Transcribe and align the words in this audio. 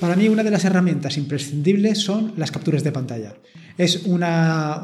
Para 0.00 0.16
mí 0.16 0.28
una 0.28 0.42
de 0.42 0.50
las 0.50 0.64
herramientas 0.64 1.16
imprescindibles 1.16 1.98
son 1.98 2.34
las 2.36 2.50
capturas 2.50 2.84
de 2.84 2.92
pantalla. 2.92 3.34
Es 3.78 4.04
una, 4.04 4.82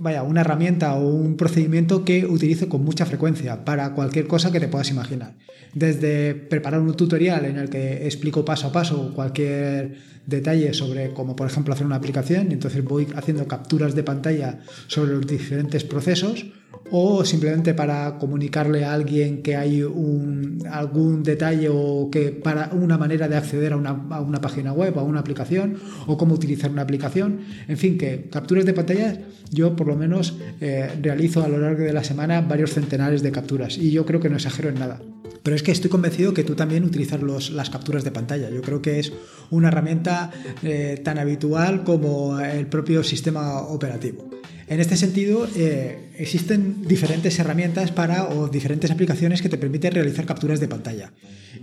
vaya, 0.00 0.22
una 0.22 0.40
herramienta 0.42 0.94
o 0.94 1.08
un 1.08 1.36
procedimiento 1.36 2.04
que 2.04 2.26
utilizo 2.26 2.68
con 2.68 2.84
mucha 2.84 3.06
frecuencia 3.06 3.64
para 3.64 3.92
cualquier 3.92 4.26
cosa 4.26 4.50
que 4.50 4.60
te 4.60 4.68
puedas 4.68 4.90
imaginar. 4.90 5.34
Desde 5.74 6.34
preparar 6.34 6.80
un 6.80 6.94
tutorial 6.94 7.44
en 7.44 7.58
el 7.58 7.68
que 7.68 8.06
explico 8.06 8.44
paso 8.44 8.68
a 8.68 8.72
paso 8.72 9.12
cualquier 9.14 9.96
detalle 10.26 10.74
sobre 10.74 11.12
cómo 11.12 11.36
por 11.36 11.46
ejemplo 11.46 11.74
hacer 11.74 11.86
una 11.86 11.96
aplicación 11.96 12.50
y 12.50 12.54
entonces 12.54 12.84
voy 12.84 13.06
haciendo 13.16 13.46
capturas 13.46 13.94
de 13.94 14.02
pantalla 14.02 14.60
sobre 14.86 15.12
los 15.12 15.26
diferentes 15.26 15.84
procesos 15.84 16.46
o 16.90 17.24
simplemente 17.24 17.74
para 17.74 18.18
comunicarle 18.18 18.84
a 18.84 18.92
alguien 18.92 19.42
que 19.42 19.56
hay 19.56 19.82
un, 19.82 20.62
algún 20.70 21.22
detalle 21.22 21.68
o 21.70 22.08
que 22.10 22.32
para 22.32 22.70
una 22.72 22.98
manera 22.98 23.28
de 23.28 23.36
acceder 23.36 23.72
a 23.72 23.76
una, 23.76 24.40
página 24.40 24.72
web 24.72 24.96
o 24.96 25.00
a 25.00 25.04
una 25.04 25.20
aplicación 25.20 25.76
o 26.06 26.16
cómo 26.16 26.34
utilizar 26.34 26.70
una 26.70 26.82
aplicación. 26.82 27.40
En 27.68 27.76
fin, 27.76 27.96
que 27.96 28.28
capturas 28.30 28.64
de 28.64 28.72
pantalla 28.72 29.18
yo 29.50 29.76
por 29.76 29.86
lo 29.86 29.96
menos 29.96 30.36
eh, 30.60 30.90
realizo 31.00 31.44
a 31.44 31.48
lo 31.48 31.58
largo 31.58 31.82
de 31.82 31.92
la 31.92 32.04
semana 32.04 32.40
varios 32.40 32.72
centenares 32.72 33.22
de 33.22 33.32
capturas 33.32 33.78
y 33.78 33.90
yo 33.90 34.06
creo 34.06 34.20
que 34.20 34.28
no 34.28 34.36
exagero 34.36 34.68
en 34.68 34.78
nada. 34.78 35.00
Pero 35.42 35.56
es 35.56 35.62
que 35.62 35.72
estoy 35.72 35.90
convencido 35.90 36.34
que 36.34 36.44
tú 36.44 36.54
también 36.54 36.84
utilizas 36.84 37.50
las 37.50 37.70
capturas 37.70 38.04
de 38.04 38.10
pantalla. 38.10 38.50
Yo 38.50 38.60
creo 38.60 38.82
que 38.82 38.98
es 38.98 39.12
una 39.50 39.68
herramienta 39.68 40.30
eh, 40.62 41.00
tan 41.02 41.18
habitual 41.18 41.82
como 41.82 42.38
el 42.40 42.66
propio 42.66 43.02
sistema 43.02 43.60
operativo. 43.62 44.28
En 44.70 44.78
este 44.78 44.96
sentido, 44.96 45.48
eh, 45.56 46.12
existen 46.16 46.86
diferentes 46.86 47.36
herramientas 47.40 47.90
para 47.90 48.28
o 48.28 48.46
diferentes 48.46 48.88
aplicaciones 48.92 49.42
que 49.42 49.48
te 49.48 49.58
permiten 49.58 49.92
realizar 49.92 50.24
capturas 50.26 50.60
de 50.60 50.68
pantalla. 50.68 51.12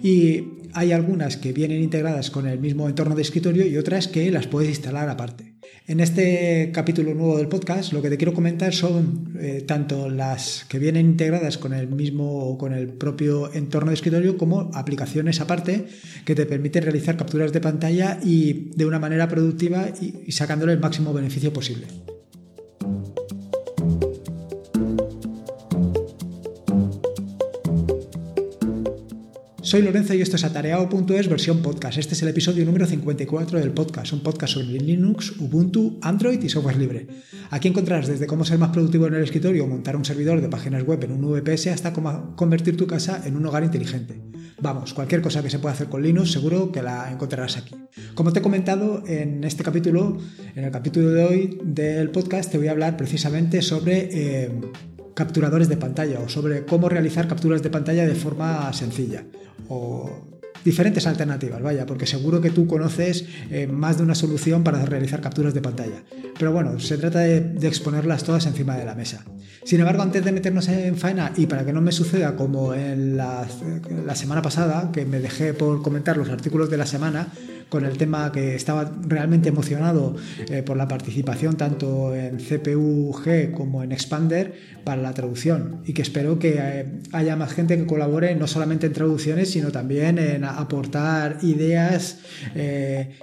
Y 0.03 0.43
hay 0.73 0.91
algunas 0.91 1.37
que 1.37 1.53
vienen 1.53 1.81
integradas 1.81 2.29
con 2.29 2.47
el 2.47 2.59
mismo 2.59 2.89
entorno 2.89 3.15
de 3.15 3.21
escritorio 3.21 3.65
y 3.65 3.77
otras 3.77 4.09
que 4.09 4.29
las 4.29 4.47
puedes 4.47 4.67
instalar 4.67 5.07
aparte. 5.07 5.53
En 5.87 6.01
este 6.01 6.69
capítulo 6.73 7.13
nuevo 7.13 7.37
del 7.37 7.47
podcast 7.47 7.93
lo 7.93 8.01
que 8.01 8.09
te 8.09 8.17
quiero 8.17 8.33
comentar 8.33 8.73
son 8.73 9.37
eh, 9.39 9.63
tanto 9.65 10.09
las 10.09 10.65
que 10.67 10.77
vienen 10.77 11.05
integradas 11.05 11.57
con 11.57 11.73
el 11.73 11.87
mismo 11.87 12.57
con 12.57 12.73
el 12.73 12.89
propio 12.89 13.53
entorno 13.53 13.91
de 13.91 13.95
escritorio 13.95 14.37
como 14.37 14.69
aplicaciones 14.73 15.39
aparte 15.39 15.85
que 16.25 16.35
te 16.35 16.45
permiten 16.45 16.83
realizar 16.83 17.15
capturas 17.15 17.53
de 17.53 17.61
pantalla 17.61 18.19
y 18.21 18.71
de 18.75 18.85
una 18.85 18.99
manera 18.99 19.29
productiva 19.29 19.87
y 20.01 20.29
sacándole 20.33 20.73
el 20.73 20.79
máximo 20.81 21.13
beneficio 21.13 21.53
posible. 21.53 21.87
Soy 29.67 29.81
Lorenzo 29.81 30.13
y 30.13 30.21
esto 30.21 30.37
es 30.37 30.45
atareado.es 30.45 31.27
versión 31.27 31.61
podcast. 31.61 31.97
Este 31.97 32.13
es 32.13 32.21
el 32.21 32.29
episodio 32.29 32.63
número 32.63 32.85
54 32.85 33.59
del 33.59 33.73
podcast, 33.73 34.13
un 34.13 34.21
podcast 34.21 34.53
sobre 34.53 34.79
Linux, 34.79 35.33
Ubuntu, 35.41 35.99
Android 36.01 36.41
y 36.41 36.47
software 36.47 36.77
libre. 36.77 37.05
Aquí 37.49 37.67
encontrarás 37.67 38.07
desde 38.07 38.27
cómo 38.27 38.45
ser 38.45 38.59
más 38.59 38.69
productivo 38.69 39.07
en 39.07 39.15
el 39.15 39.23
escritorio 39.25 39.65
o 39.65 39.67
montar 39.67 39.97
un 39.97 40.05
servidor 40.05 40.39
de 40.39 40.47
páginas 40.47 40.83
web 40.83 41.03
en 41.03 41.11
un 41.11 41.33
VPS 41.33 41.67
hasta 41.67 41.91
cómo 41.91 42.33
convertir 42.37 42.77
tu 42.77 42.87
casa 42.87 43.21
en 43.25 43.35
un 43.35 43.45
hogar 43.45 43.65
inteligente. 43.65 44.21
Vamos, 44.61 44.93
cualquier 44.93 45.21
cosa 45.21 45.43
que 45.43 45.49
se 45.49 45.59
pueda 45.59 45.75
hacer 45.75 45.89
con 45.89 46.01
Linux 46.01 46.31
seguro 46.31 46.71
que 46.71 46.81
la 46.81 47.11
encontrarás 47.11 47.57
aquí. 47.57 47.75
Como 48.15 48.31
te 48.31 48.39
he 48.39 48.41
comentado 48.41 49.03
en 49.05 49.43
este 49.43 49.65
capítulo, 49.65 50.17
en 50.55 50.63
el 50.63 50.71
capítulo 50.71 51.09
de 51.09 51.25
hoy 51.25 51.59
del 51.61 52.09
podcast, 52.11 52.49
te 52.49 52.57
voy 52.57 52.69
a 52.69 52.71
hablar 52.71 52.95
precisamente 52.95 53.61
sobre... 53.61 54.07
Eh, 54.13 54.61
capturadores 55.17 55.67
de 55.67 55.77
pantalla 55.77 56.19
o 56.19 56.29
sobre 56.29 56.63
cómo 56.63 56.89
realizar 56.89 57.27
capturas 57.27 57.63
de 57.63 57.71
pantalla 57.71 58.05
de 58.05 58.13
forma 58.13 58.71
sencilla 58.71 59.25
o 59.67 60.05
diferentes 60.63 61.07
alternativas, 61.07 61.59
vaya, 61.59 61.87
porque 61.87 62.05
seguro 62.05 62.39
que 62.39 62.51
tú 62.51 62.67
conoces 62.67 63.25
eh, 63.49 63.65
más 63.65 63.97
de 63.97 64.03
una 64.03 64.13
solución 64.13 64.63
para 64.63 64.85
realizar 64.85 65.19
capturas 65.19 65.55
de 65.55 65.61
pantalla. 65.61 66.03
Pero 66.37 66.51
bueno, 66.51 66.79
se 66.79 66.99
trata 66.99 67.21
de, 67.21 67.67
exponerlas 67.67 68.23
todas 68.23 68.45
encima 68.45 68.77
de 68.77 68.85
la 68.85 68.93
mesa. 68.93 69.23
Sin 69.63 69.79
embargo, 69.79 70.03
antes 70.03 70.23
de 70.23 70.31
meternos 70.31 70.67
en 70.67 70.97
faena 70.97 71.31
y 71.35 71.47
para 71.47 71.65
que 71.65 71.73
no 71.73 71.81
me 71.81 71.91
suceda 71.91 72.35
como 72.35 72.75
en 72.75 73.17
la 73.17 73.47
semana 74.13 74.43
pasada, 74.43 74.91
que 74.91 75.03
me 75.05 75.19
dejé 75.19 75.53
por 75.55 75.81
comentar 75.81 76.15
los 76.17 76.29
artículos 76.29 76.69
de 76.69 76.77
la 76.77 76.85
semana, 76.85 77.29
con 77.69 77.85
el 77.85 77.97
tema 77.97 78.31
que 78.31 78.55
estaba 78.55 78.91
realmente 79.01 79.49
emocionado 79.49 80.15
eh, 80.49 80.63
por 80.63 80.77
la 80.77 80.87
participación 80.87 81.57
tanto 81.57 82.15
en 82.15 82.37
CPU-G 82.37 83.51
como 83.51 83.83
en 83.83 83.91
Expander 83.91 84.53
para 84.83 85.01
la 85.01 85.13
traducción 85.13 85.81
y 85.85 85.93
que 85.93 86.01
espero 86.01 86.39
que 86.39 86.55
eh, 86.57 86.85
haya 87.11 87.35
más 87.35 87.53
gente 87.53 87.77
que 87.77 87.85
colabore 87.85 88.35
no 88.35 88.47
solamente 88.47 88.87
en 88.87 88.93
traducciones 88.93 89.51
sino 89.51 89.71
también 89.71 90.17
en 90.17 90.43
aportar 90.43 91.39
ideas 91.41 92.19
eh, 92.55 93.15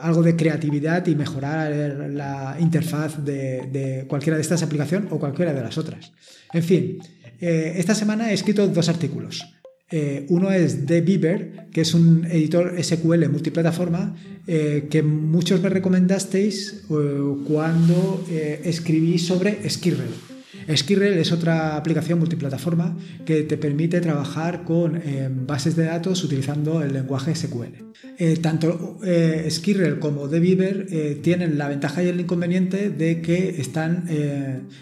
algo 0.00 0.22
de 0.22 0.36
creatividad 0.36 1.06
y 1.06 1.14
mejorar 1.14 1.72
la 2.10 2.56
interfaz 2.60 3.24
de, 3.24 4.04
cualquiera 4.08 4.36
de 4.36 4.42
estas 4.42 4.62
aplicaciones 4.62 5.10
o 5.10 5.18
cualquiera 5.18 5.52
de 5.52 5.62
las 5.62 5.78
otras. 5.78 6.12
En 6.52 6.62
fin, 6.62 6.98
esta 7.40 7.94
semana 7.94 8.30
he 8.30 8.34
escrito 8.34 8.68
dos 8.68 8.88
artículos. 8.88 9.55
Eh, 9.90 10.26
uno 10.30 10.50
es 10.50 10.84
de 10.86 11.00
Beaver, 11.00 11.68
que 11.70 11.82
es 11.82 11.94
un 11.94 12.24
editor 12.24 12.74
SQL 12.82 13.28
multiplataforma 13.28 14.16
eh, 14.48 14.88
que 14.90 15.04
muchos 15.04 15.62
me 15.62 15.68
recomendasteis 15.68 16.82
eh, 16.90 17.34
cuando 17.46 18.24
escribí 18.64 19.18
sobre 19.18 19.68
Skirrel. 19.68 20.10
Skirrel 20.74 21.18
es 21.18 21.30
otra 21.30 21.76
aplicación 21.76 22.18
multiplataforma 22.18 22.96
que 23.24 23.44
te 23.44 23.56
permite 23.56 24.00
trabajar 24.00 24.64
con 24.64 25.00
bases 25.46 25.76
de 25.76 25.84
datos 25.84 26.24
utilizando 26.24 26.82
el 26.82 26.92
lenguaje 26.92 27.36
SQL. 27.36 28.40
tanto 28.40 28.98
Skirrel 29.48 30.00
como 30.00 30.26
Beaver 30.26 31.20
tienen 31.22 31.56
la 31.56 31.68
ventaja 31.68 32.02
y 32.02 32.08
el 32.08 32.18
inconveniente 32.18 32.90
de 32.90 33.20
que 33.20 33.60
están 33.60 34.06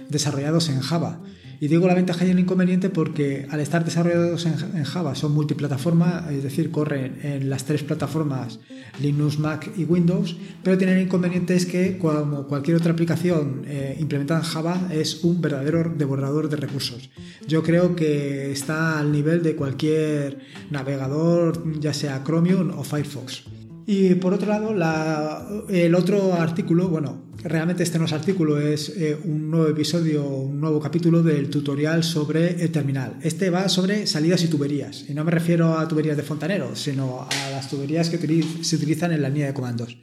desarrollados 0.09 0.71
en 0.71 0.81
Java. 0.81 1.21
Y 1.61 1.69
digo 1.69 1.87
la 1.87 1.95
ventaja 1.95 2.27
y 2.27 2.31
el 2.31 2.39
inconveniente 2.39 2.91
porque 2.91 3.47
al 3.51 3.61
estar 3.61 3.85
desarrollados 3.85 4.47
en, 4.47 4.85
Java 4.85 5.15
son 5.15 5.33
multiplataforma, 5.33 6.29
es 6.31 6.43
decir, 6.43 6.71
corren 6.71 7.19
en 7.23 7.51
las 7.51 7.65
tres 7.65 7.83
plataformas 7.83 8.61
Linux, 9.01 9.39
Mac 9.39 9.71
y 9.77 9.85
Windows, 9.85 10.37
pero 10.63 10.79
tienen 10.79 10.99
el 10.99 11.05
inconveniente 11.05 11.55
es 11.55 11.67
que 11.67 11.99
como 11.99 12.47
cualquier 12.47 12.77
otra 12.77 12.93
aplicación 12.93 13.63
eh, 13.67 13.97
implementada 13.99 14.41
en 14.41 14.47
Java 14.47 14.89
es 14.93 15.25
un 15.25 15.41
verdadero 15.41 15.93
devorador 15.97 16.49
de 16.49 16.57
recursos. 16.57 17.11
Yo 17.47 17.63
creo 17.63 17.97
que 17.97 18.53
está 18.53 18.99
al 18.99 19.13
nivel 19.13 19.43
de 19.43 19.57
cualquier 19.57 20.39
navegador, 20.71 21.81
ya 21.81 21.93
sea 21.93 22.23
Chromium 22.25 22.79
o 22.79 22.85
Firefox. 22.85 23.45
Y 23.87 24.15
por 24.15 24.33
otro 24.33 24.49
lado, 24.49 25.67
el 25.69 25.95
otro 25.95 26.35
artículo, 26.35 26.89
bueno, 26.89 27.25
realmente 27.43 27.83
este 27.83 27.99
no 27.99 28.07
es 28.07 28.13
artículo, 28.15 28.59
es 28.59 28.89
eh, 28.97 29.17
un 29.25 29.51
nuevo 29.51 29.69
episodio, 29.69 30.27
un 30.27 30.59
nuevo 30.59 30.81
capítulo 30.81 31.23
del 31.23 31.51
tutorial 31.51 32.03
sobre 32.03 32.63
el 32.63 32.71
terminal. 32.71 33.19
Este 33.23 33.51
va 33.51 33.69
sobre 33.69 34.07
salidas 34.07 34.43
y 34.43 34.49
tuberías. 34.49 35.05
Y 35.09 35.13
no 35.13 35.23
me 35.23 35.31
refiero 35.31 35.79
a 35.79 35.87
tuberías 35.87 36.17
de 36.17 36.23
fontanero, 36.23 36.75
sino 36.75 37.29
a 37.31 37.51
las 37.51 37.69
tuberías 37.69 38.09
que 38.09 38.17
se 38.63 38.77
utilizan 38.77 39.13
en 39.13 39.21
la 39.21 39.29
línea 39.29 39.49
de 39.49 39.55
comandos. 39.55 39.99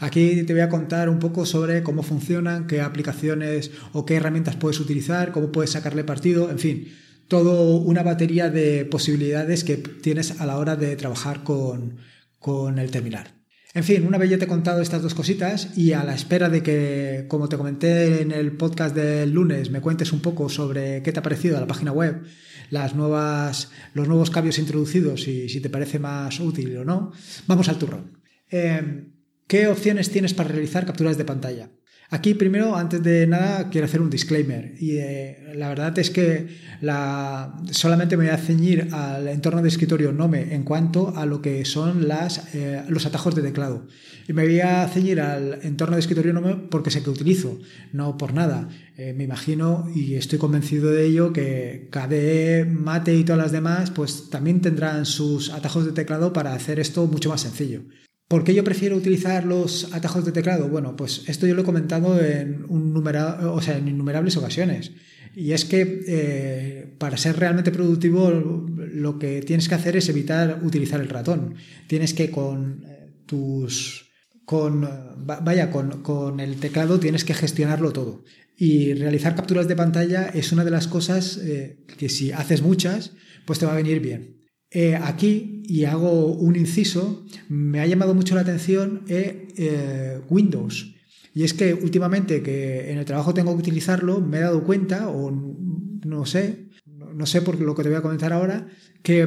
Aquí 0.00 0.44
te 0.44 0.52
voy 0.52 0.62
a 0.62 0.68
contar 0.68 1.08
un 1.08 1.18
poco 1.18 1.44
sobre 1.44 1.82
cómo 1.82 2.04
funcionan, 2.04 2.68
qué 2.68 2.80
aplicaciones 2.80 3.72
o 3.92 4.06
qué 4.06 4.14
herramientas 4.14 4.54
puedes 4.54 4.78
utilizar, 4.78 5.32
cómo 5.32 5.50
puedes 5.50 5.70
sacarle 5.70 6.04
partido, 6.04 6.50
en 6.50 6.60
fin, 6.60 6.88
todo 7.26 7.78
una 7.78 8.04
batería 8.04 8.50
de 8.50 8.84
posibilidades 8.84 9.64
que 9.64 9.76
tienes 9.76 10.40
a 10.40 10.46
la 10.46 10.56
hora 10.58 10.76
de 10.76 10.94
trabajar 10.94 11.42
con 11.42 11.96
con 12.44 12.78
el 12.78 12.90
terminal. 12.90 13.26
En 13.72 13.84
fin, 13.84 14.06
una 14.06 14.18
vez 14.18 14.28
ya 14.28 14.36
te 14.36 14.44
he 14.44 14.48
contado 14.48 14.82
estas 14.82 15.00
dos 15.00 15.14
cositas 15.14 15.78
y 15.78 15.92
a 15.92 16.04
la 16.04 16.14
espera 16.14 16.50
de 16.50 16.62
que, 16.62 17.24
como 17.26 17.48
te 17.48 17.56
comenté 17.56 18.20
en 18.20 18.32
el 18.32 18.52
podcast 18.58 18.94
del 18.94 19.32
lunes, 19.32 19.70
me 19.70 19.80
cuentes 19.80 20.12
un 20.12 20.20
poco 20.20 20.50
sobre 20.50 21.02
qué 21.02 21.10
te 21.10 21.20
ha 21.20 21.22
parecido 21.22 21.58
la 21.58 21.66
página 21.66 21.90
web, 21.90 22.22
las 22.68 22.94
nuevas, 22.94 23.70
los 23.94 24.08
nuevos 24.08 24.28
cambios 24.28 24.58
introducidos 24.58 25.26
y 25.26 25.48
si 25.48 25.62
te 25.62 25.70
parece 25.70 25.98
más 25.98 26.38
útil 26.38 26.76
o 26.76 26.84
no, 26.84 27.12
vamos 27.46 27.70
al 27.70 27.78
turrón. 27.78 28.20
Eh, 28.50 29.08
¿Qué 29.46 29.66
opciones 29.66 30.10
tienes 30.10 30.34
para 30.34 30.50
realizar 30.50 30.84
capturas 30.84 31.16
de 31.16 31.24
pantalla? 31.24 31.70
Aquí 32.14 32.34
primero, 32.34 32.76
antes 32.76 33.02
de 33.02 33.26
nada, 33.26 33.68
quiero 33.70 33.86
hacer 33.86 34.00
un 34.00 34.08
disclaimer. 34.08 34.74
Y 34.78 34.98
eh, 34.98 35.52
la 35.56 35.68
verdad 35.68 35.98
es 35.98 36.10
que 36.10 36.46
la, 36.80 37.56
solamente 37.72 38.16
me 38.16 38.26
voy 38.26 38.32
a 38.32 38.38
ceñir 38.38 38.90
al 38.92 39.26
entorno 39.26 39.60
de 39.60 39.68
escritorio 39.68 40.12
Nome 40.12 40.54
en 40.54 40.62
cuanto 40.62 41.12
a 41.16 41.26
lo 41.26 41.42
que 41.42 41.64
son 41.64 42.06
las, 42.06 42.54
eh, 42.54 42.84
los 42.86 43.04
atajos 43.04 43.34
de 43.34 43.42
teclado. 43.42 43.88
Y 44.28 44.32
me 44.32 44.44
voy 44.44 44.60
a 44.60 44.86
ceñir 44.86 45.20
al 45.20 45.58
entorno 45.64 45.96
de 45.96 46.00
escritorio 46.02 46.32
Nome 46.32 46.54
porque 46.70 46.92
sé 46.92 47.02
que 47.02 47.10
utilizo, 47.10 47.58
no 47.92 48.16
por 48.16 48.32
nada. 48.32 48.68
Eh, 48.96 49.12
me 49.12 49.24
imagino 49.24 49.90
y 49.92 50.14
estoy 50.14 50.38
convencido 50.38 50.92
de 50.92 51.06
ello 51.06 51.32
que 51.32 51.88
KDE, 51.90 52.64
Mate 52.64 53.16
y 53.16 53.24
todas 53.24 53.42
las 53.42 53.50
demás 53.50 53.90
pues 53.90 54.30
también 54.30 54.60
tendrán 54.60 55.04
sus 55.04 55.50
atajos 55.50 55.84
de 55.84 55.90
teclado 55.90 56.32
para 56.32 56.54
hacer 56.54 56.78
esto 56.78 57.08
mucho 57.08 57.30
más 57.30 57.40
sencillo. 57.40 57.82
¿Por 58.28 58.42
qué 58.44 58.54
yo 58.54 58.64
prefiero 58.64 58.96
utilizar 58.96 59.44
los 59.44 59.92
atajos 59.92 60.24
de 60.24 60.32
teclado? 60.32 60.68
Bueno, 60.68 60.96
pues 60.96 61.22
esto 61.28 61.46
yo 61.46 61.54
lo 61.54 61.62
he 61.62 61.64
comentado 61.64 62.20
en, 62.20 62.64
un 62.68 62.96
o 62.96 63.62
sea, 63.62 63.76
en 63.76 63.88
innumerables 63.88 64.36
ocasiones. 64.36 64.92
Y 65.36 65.52
es 65.52 65.64
que 65.64 66.00
eh, 66.06 66.94
para 66.98 67.16
ser 67.16 67.38
realmente 67.38 67.72
productivo 67.72 68.30
lo 68.30 69.18
que 69.18 69.42
tienes 69.42 69.68
que 69.68 69.74
hacer 69.74 69.96
es 69.96 70.08
evitar 70.08 70.60
utilizar 70.62 71.00
el 71.00 71.08
ratón. 71.08 71.56
Tienes 71.86 72.14
que 72.14 72.30
con 72.30 72.84
tus 73.26 74.04
con 74.44 74.86
vaya 75.24 75.70
con, 75.70 76.02
con, 76.02 76.38
el 76.38 76.56
teclado 76.56 77.00
tienes 77.00 77.24
que 77.24 77.32
gestionarlo 77.32 77.92
todo 77.92 78.24
y 78.56 78.92
realizar 78.92 79.34
capturas 79.34 79.68
de 79.68 79.76
pantalla 79.76 80.26
es 80.26 80.52
una 80.52 80.64
de 80.64 80.70
las 80.70 80.86
cosas 80.86 81.38
eh, 81.38 81.82
que 81.96 82.10
si 82.10 82.30
haces 82.30 82.60
muchas 82.60 83.12
pues 83.46 83.58
te 83.58 83.64
va 83.64 83.72
a 83.72 83.76
venir 83.76 84.00
bien 84.00 84.43
eh, 84.74 84.96
aquí 84.96 85.62
y 85.66 85.84
hago 85.84 86.26
un 86.34 86.56
inciso 86.56 87.24
me 87.48 87.80
ha 87.80 87.86
llamado 87.86 88.14
mucho 88.14 88.34
la 88.34 88.42
atención 88.42 89.04
eh, 89.08 90.20
Windows 90.28 90.94
y 91.34 91.42
es 91.42 91.52
que 91.52 91.74
últimamente 91.74 92.42
que 92.42 92.92
en 92.92 92.98
el 92.98 93.04
trabajo 93.04 93.34
tengo 93.34 93.52
que 93.54 93.62
utilizarlo, 93.62 94.20
me 94.20 94.38
he 94.38 94.40
dado 94.40 94.62
cuenta, 94.62 95.08
o 95.08 95.32
no 95.32 96.26
sé, 96.26 96.68
no 96.86 97.26
sé 97.26 97.42
por 97.42 97.60
lo 97.60 97.74
que 97.74 97.82
te 97.82 97.88
voy 97.88 97.98
a 97.98 98.02
comentar 98.02 98.32
ahora, 98.32 98.68
que 99.02 99.22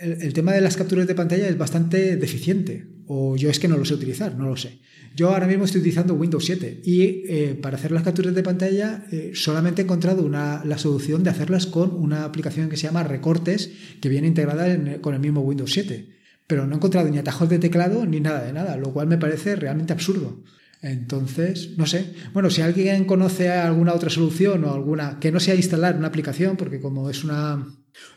el, 0.00 0.32
tema 0.32 0.52
de 0.52 0.60
las 0.60 0.76
capturas 0.76 1.06
de 1.06 1.14
pantalla 1.14 1.48
es 1.48 1.56
bastante 1.56 2.16
deficiente. 2.16 2.88
O 3.08 3.36
yo 3.36 3.50
es 3.50 3.58
que 3.58 3.68
no 3.68 3.76
lo 3.76 3.84
sé 3.84 3.94
utilizar, 3.94 4.36
no 4.36 4.48
lo 4.48 4.56
sé. 4.56 4.78
Yo 5.16 5.30
ahora 5.30 5.46
mismo 5.46 5.64
estoy 5.64 5.80
utilizando 5.80 6.14
Windows 6.14 6.44
7 6.44 6.82
y 6.84 7.24
eh, 7.26 7.58
para 7.60 7.76
hacer 7.76 7.90
las 7.90 8.02
capturas 8.02 8.34
de 8.34 8.42
pantalla 8.42 9.04
eh, 9.10 9.32
solamente 9.34 9.82
he 9.82 9.84
encontrado 9.84 10.22
una, 10.22 10.62
la 10.64 10.78
solución 10.78 11.24
de 11.24 11.30
hacerlas 11.30 11.66
con 11.66 11.94
una 11.94 12.24
aplicación 12.24 12.68
que 12.68 12.76
se 12.76 12.84
llama 12.84 13.02
Recortes 13.02 13.72
que 14.00 14.08
viene 14.08 14.28
integrada 14.28 15.00
con 15.00 15.14
el 15.14 15.20
mismo 15.20 15.40
Windows 15.40 15.72
7. 15.72 16.08
Pero 16.46 16.66
no 16.66 16.74
he 16.74 16.76
encontrado 16.76 17.08
ni 17.08 17.18
atajos 17.18 17.48
de 17.48 17.58
teclado 17.58 18.06
ni 18.06 18.20
nada 18.20 18.44
de 18.44 18.52
nada, 18.52 18.76
lo 18.76 18.92
cual 18.92 19.06
me 19.06 19.18
parece 19.18 19.56
realmente 19.56 19.92
absurdo. 19.92 20.42
Entonces, 20.80 21.76
no 21.76 21.86
sé. 21.86 22.14
Bueno, 22.32 22.50
si 22.50 22.62
alguien 22.62 23.04
conoce 23.04 23.50
alguna 23.50 23.94
otra 23.94 24.10
solución 24.10 24.64
o 24.64 24.72
alguna 24.72 25.18
que 25.18 25.32
no 25.32 25.40
sea 25.40 25.54
instalar 25.54 25.96
una 25.96 26.08
aplicación, 26.08 26.56
porque 26.56 26.80
como 26.80 27.10
es 27.10 27.24
una 27.24 27.66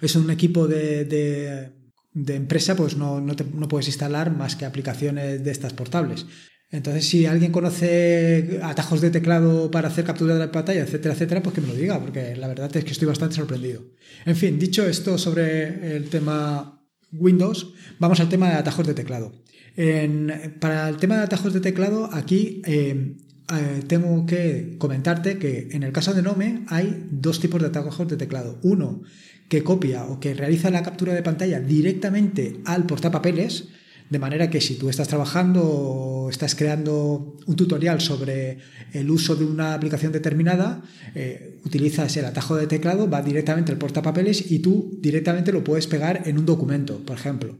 es 0.01 0.15
un 0.15 0.29
equipo 0.29 0.67
de, 0.67 1.05
de, 1.05 1.71
empresa, 2.13 2.75
pues 2.75 2.98
no, 2.98 3.22
no, 3.22 3.36
no, 3.54 3.68
puedes 3.68 3.88
instalar 3.88 4.36
más 4.36 4.56
que 4.56 4.66
aplicaciones 4.66 5.44
de 5.44 5.52
estas 5.52 5.74
portables. 5.74 6.25
Entonces, 6.69 7.08
si 7.08 7.25
alguien 7.25 7.52
conoce 7.52 8.60
atajos 8.63 9.02
de 9.02 9.12
teclado 9.12 9.69
para 9.72 9.90
hacer 9.90 10.06
captura 10.06 10.34
de 10.34 10.40
la 10.40 10.52
pantalla, 10.52 10.81
etcétera, 10.81 11.13
etcétera, 11.13 11.44
pues 11.44 11.54
que 11.54 11.62
me 11.62 11.68
lo 11.68 11.74
diga, 11.74 12.00
porque 12.00 12.36
la 12.36 12.48
verdad 12.48 12.75
es 12.75 12.86
que 12.86 12.92
estoy 12.92 13.08
bastante 13.08 13.36
sorprendido. 13.36 13.84
En 14.25 14.36
fin, 14.36 14.58
dicho 14.58 14.88
esto 14.88 15.18
sobre 15.18 15.98
el 15.98 16.10
tema 16.10 16.81
Windows, 17.12 17.74
vamos 18.00 18.22
al 18.22 18.30
tema 18.30 18.50
de 18.50 18.56
atajos 18.56 18.88
de 18.88 18.94
teclado 18.94 19.34
para 20.60 20.90
el 20.90 20.98
tema 20.98 21.18
de 21.18 21.24
atajos 21.24 21.54
de 21.54 21.62
teclado, 21.62 22.10
aquí 22.12 22.62
eh, 22.66 23.16
eh, 23.54 23.81
tengo 23.88 24.25
que 24.25 24.75
comentarte 24.78 25.38
que 25.38 25.69
en 25.72 25.84
el 25.84 25.92
caso 25.92 26.13
de 26.13 26.22
Nome 26.22 26.66
hay 26.68 27.08
dos 27.10 27.40
tipos 27.40 27.62
de 27.62 27.68
atajos 27.68 28.08
de 28.08 28.18
teclado. 28.18 28.60
Uno 28.63 29.02
que 29.51 29.65
copia 29.68 30.06
o 30.07 30.24
que 30.24 30.33
realiza 30.33 30.71
la 30.71 30.81
captura 30.81 31.13
de 31.13 31.27
pantalla 31.27 31.59
directamente 31.59 32.62
al 32.63 32.86
portapapeles, 32.86 33.68
de 34.09 34.18
manera 34.18 34.50
que 34.50 34.62
si 34.62 34.75
tú 34.75 34.88
estás 34.88 35.09
trabajando 35.09 35.62
o 35.62 36.30
estás 36.30 36.56
creando 36.56 37.36
un 37.45 37.56
tutorial 37.57 38.00
sobre 38.00 38.59
el 38.94 39.12
uso 39.12 39.36
de 39.36 39.44
una 39.44 39.74
aplicación 39.74 40.13
determinada, 40.13 40.83
eh, 41.15 41.59
utilizas 41.65 42.15
el 42.15 42.25
atajo 42.31 42.56
de 42.56 42.68
teclado, 42.68 43.09
va 43.09 43.21
directamente 43.21 43.74
al 43.74 43.77
portapapeles 43.77 44.50
y 44.50 44.59
tú 44.59 44.98
directamente 45.01 45.51
lo 45.51 45.65
puedes 45.65 45.86
pegar 45.86 46.21
en 46.30 46.38
un 46.39 46.45
documento, 46.45 47.00
por 47.00 47.18
ejemplo. 47.18 47.59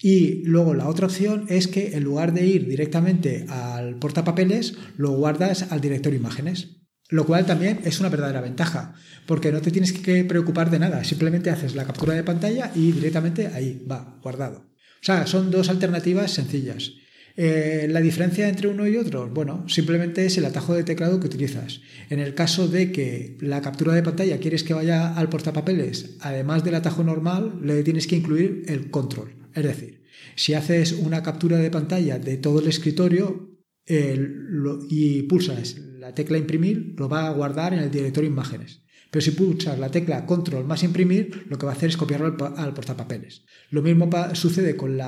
Y 0.00 0.44
luego 0.44 0.72
la 0.74 0.86
otra 0.86 1.06
opción 1.06 1.46
es 1.48 1.66
que 1.66 1.96
en 1.96 2.04
lugar 2.04 2.32
de 2.32 2.46
ir 2.46 2.68
directamente 2.68 3.46
al 3.48 3.98
portapapeles, 3.98 4.74
lo 4.96 5.10
guardas 5.10 5.72
al 5.72 5.80
directorio 5.80 6.20
imágenes. 6.20 6.83
Lo 7.10 7.26
cual 7.26 7.44
también 7.44 7.80
es 7.84 8.00
una 8.00 8.08
verdadera 8.08 8.40
ventaja, 8.40 8.94
porque 9.26 9.52
no 9.52 9.60
te 9.60 9.70
tienes 9.70 9.92
que 9.92 10.24
preocupar 10.24 10.70
de 10.70 10.78
nada, 10.78 11.04
simplemente 11.04 11.50
haces 11.50 11.74
la 11.74 11.84
captura 11.84 12.14
de 12.14 12.24
pantalla 12.24 12.70
y 12.74 12.92
directamente 12.92 13.48
ahí 13.48 13.84
va, 13.90 14.18
guardado. 14.22 14.58
O 14.58 15.06
sea, 15.06 15.26
son 15.26 15.50
dos 15.50 15.68
alternativas 15.68 16.30
sencillas. 16.30 16.92
Eh, 17.36 17.88
la 17.90 18.00
diferencia 18.00 18.48
entre 18.48 18.68
uno 18.68 18.86
y 18.86 18.96
otro, 18.96 19.28
bueno, 19.28 19.68
simplemente 19.68 20.24
es 20.24 20.38
el 20.38 20.44
atajo 20.44 20.72
de 20.72 20.84
teclado 20.84 21.18
que 21.20 21.26
utilizas. 21.26 21.80
En 22.08 22.20
el 22.20 22.34
caso 22.34 22.68
de 22.68 22.92
que 22.92 23.36
la 23.40 23.60
captura 23.60 23.92
de 23.92 24.02
pantalla 24.04 24.38
quieres 24.38 24.62
que 24.62 24.72
vaya 24.72 25.14
al 25.14 25.28
portapapeles, 25.28 26.16
además 26.20 26.64
del 26.64 26.76
atajo 26.76 27.02
normal, 27.02 27.58
le 27.62 27.82
tienes 27.82 28.06
que 28.06 28.16
incluir 28.16 28.62
el 28.68 28.90
control. 28.90 29.34
Es 29.52 29.64
decir, 29.64 30.04
si 30.36 30.54
haces 30.54 30.92
una 30.92 31.22
captura 31.22 31.58
de 31.58 31.70
pantalla 31.70 32.18
de 32.18 32.36
todo 32.36 32.60
el 32.60 32.68
escritorio 32.68 33.53
y 33.86 35.22
pulsas 35.22 35.76
la 35.98 36.14
tecla 36.14 36.38
imprimir, 36.38 36.94
lo 36.96 37.08
va 37.08 37.26
a 37.26 37.32
guardar 37.32 37.72
en 37.74 37.80
el 37.80 37.90
directorio 37.90 38.30
imágenes. 38.30 38.82
Pero 39.10 39.22
si 39.22 39.30
pulsas 39.30 39.78
la 39.78 39.90
tecla 39.90 40.26
control 40.26 40.64
más 40.64 40.82
imprimir, 40.82 41.46
lo 41.48 41.56
que 41.56 41.66
va 41.66 41.72
a 41.72 41.76
hacer 41.76 41.90
es 41.90 41.96
copiarlo 41.96 42.36
al, 42.56 42.74
portapapeles. 42.74 43.44
Lo 43.70 43.82
mismo 43.82 44.10
sucede 44.32 44.76
con, 44.76 44.98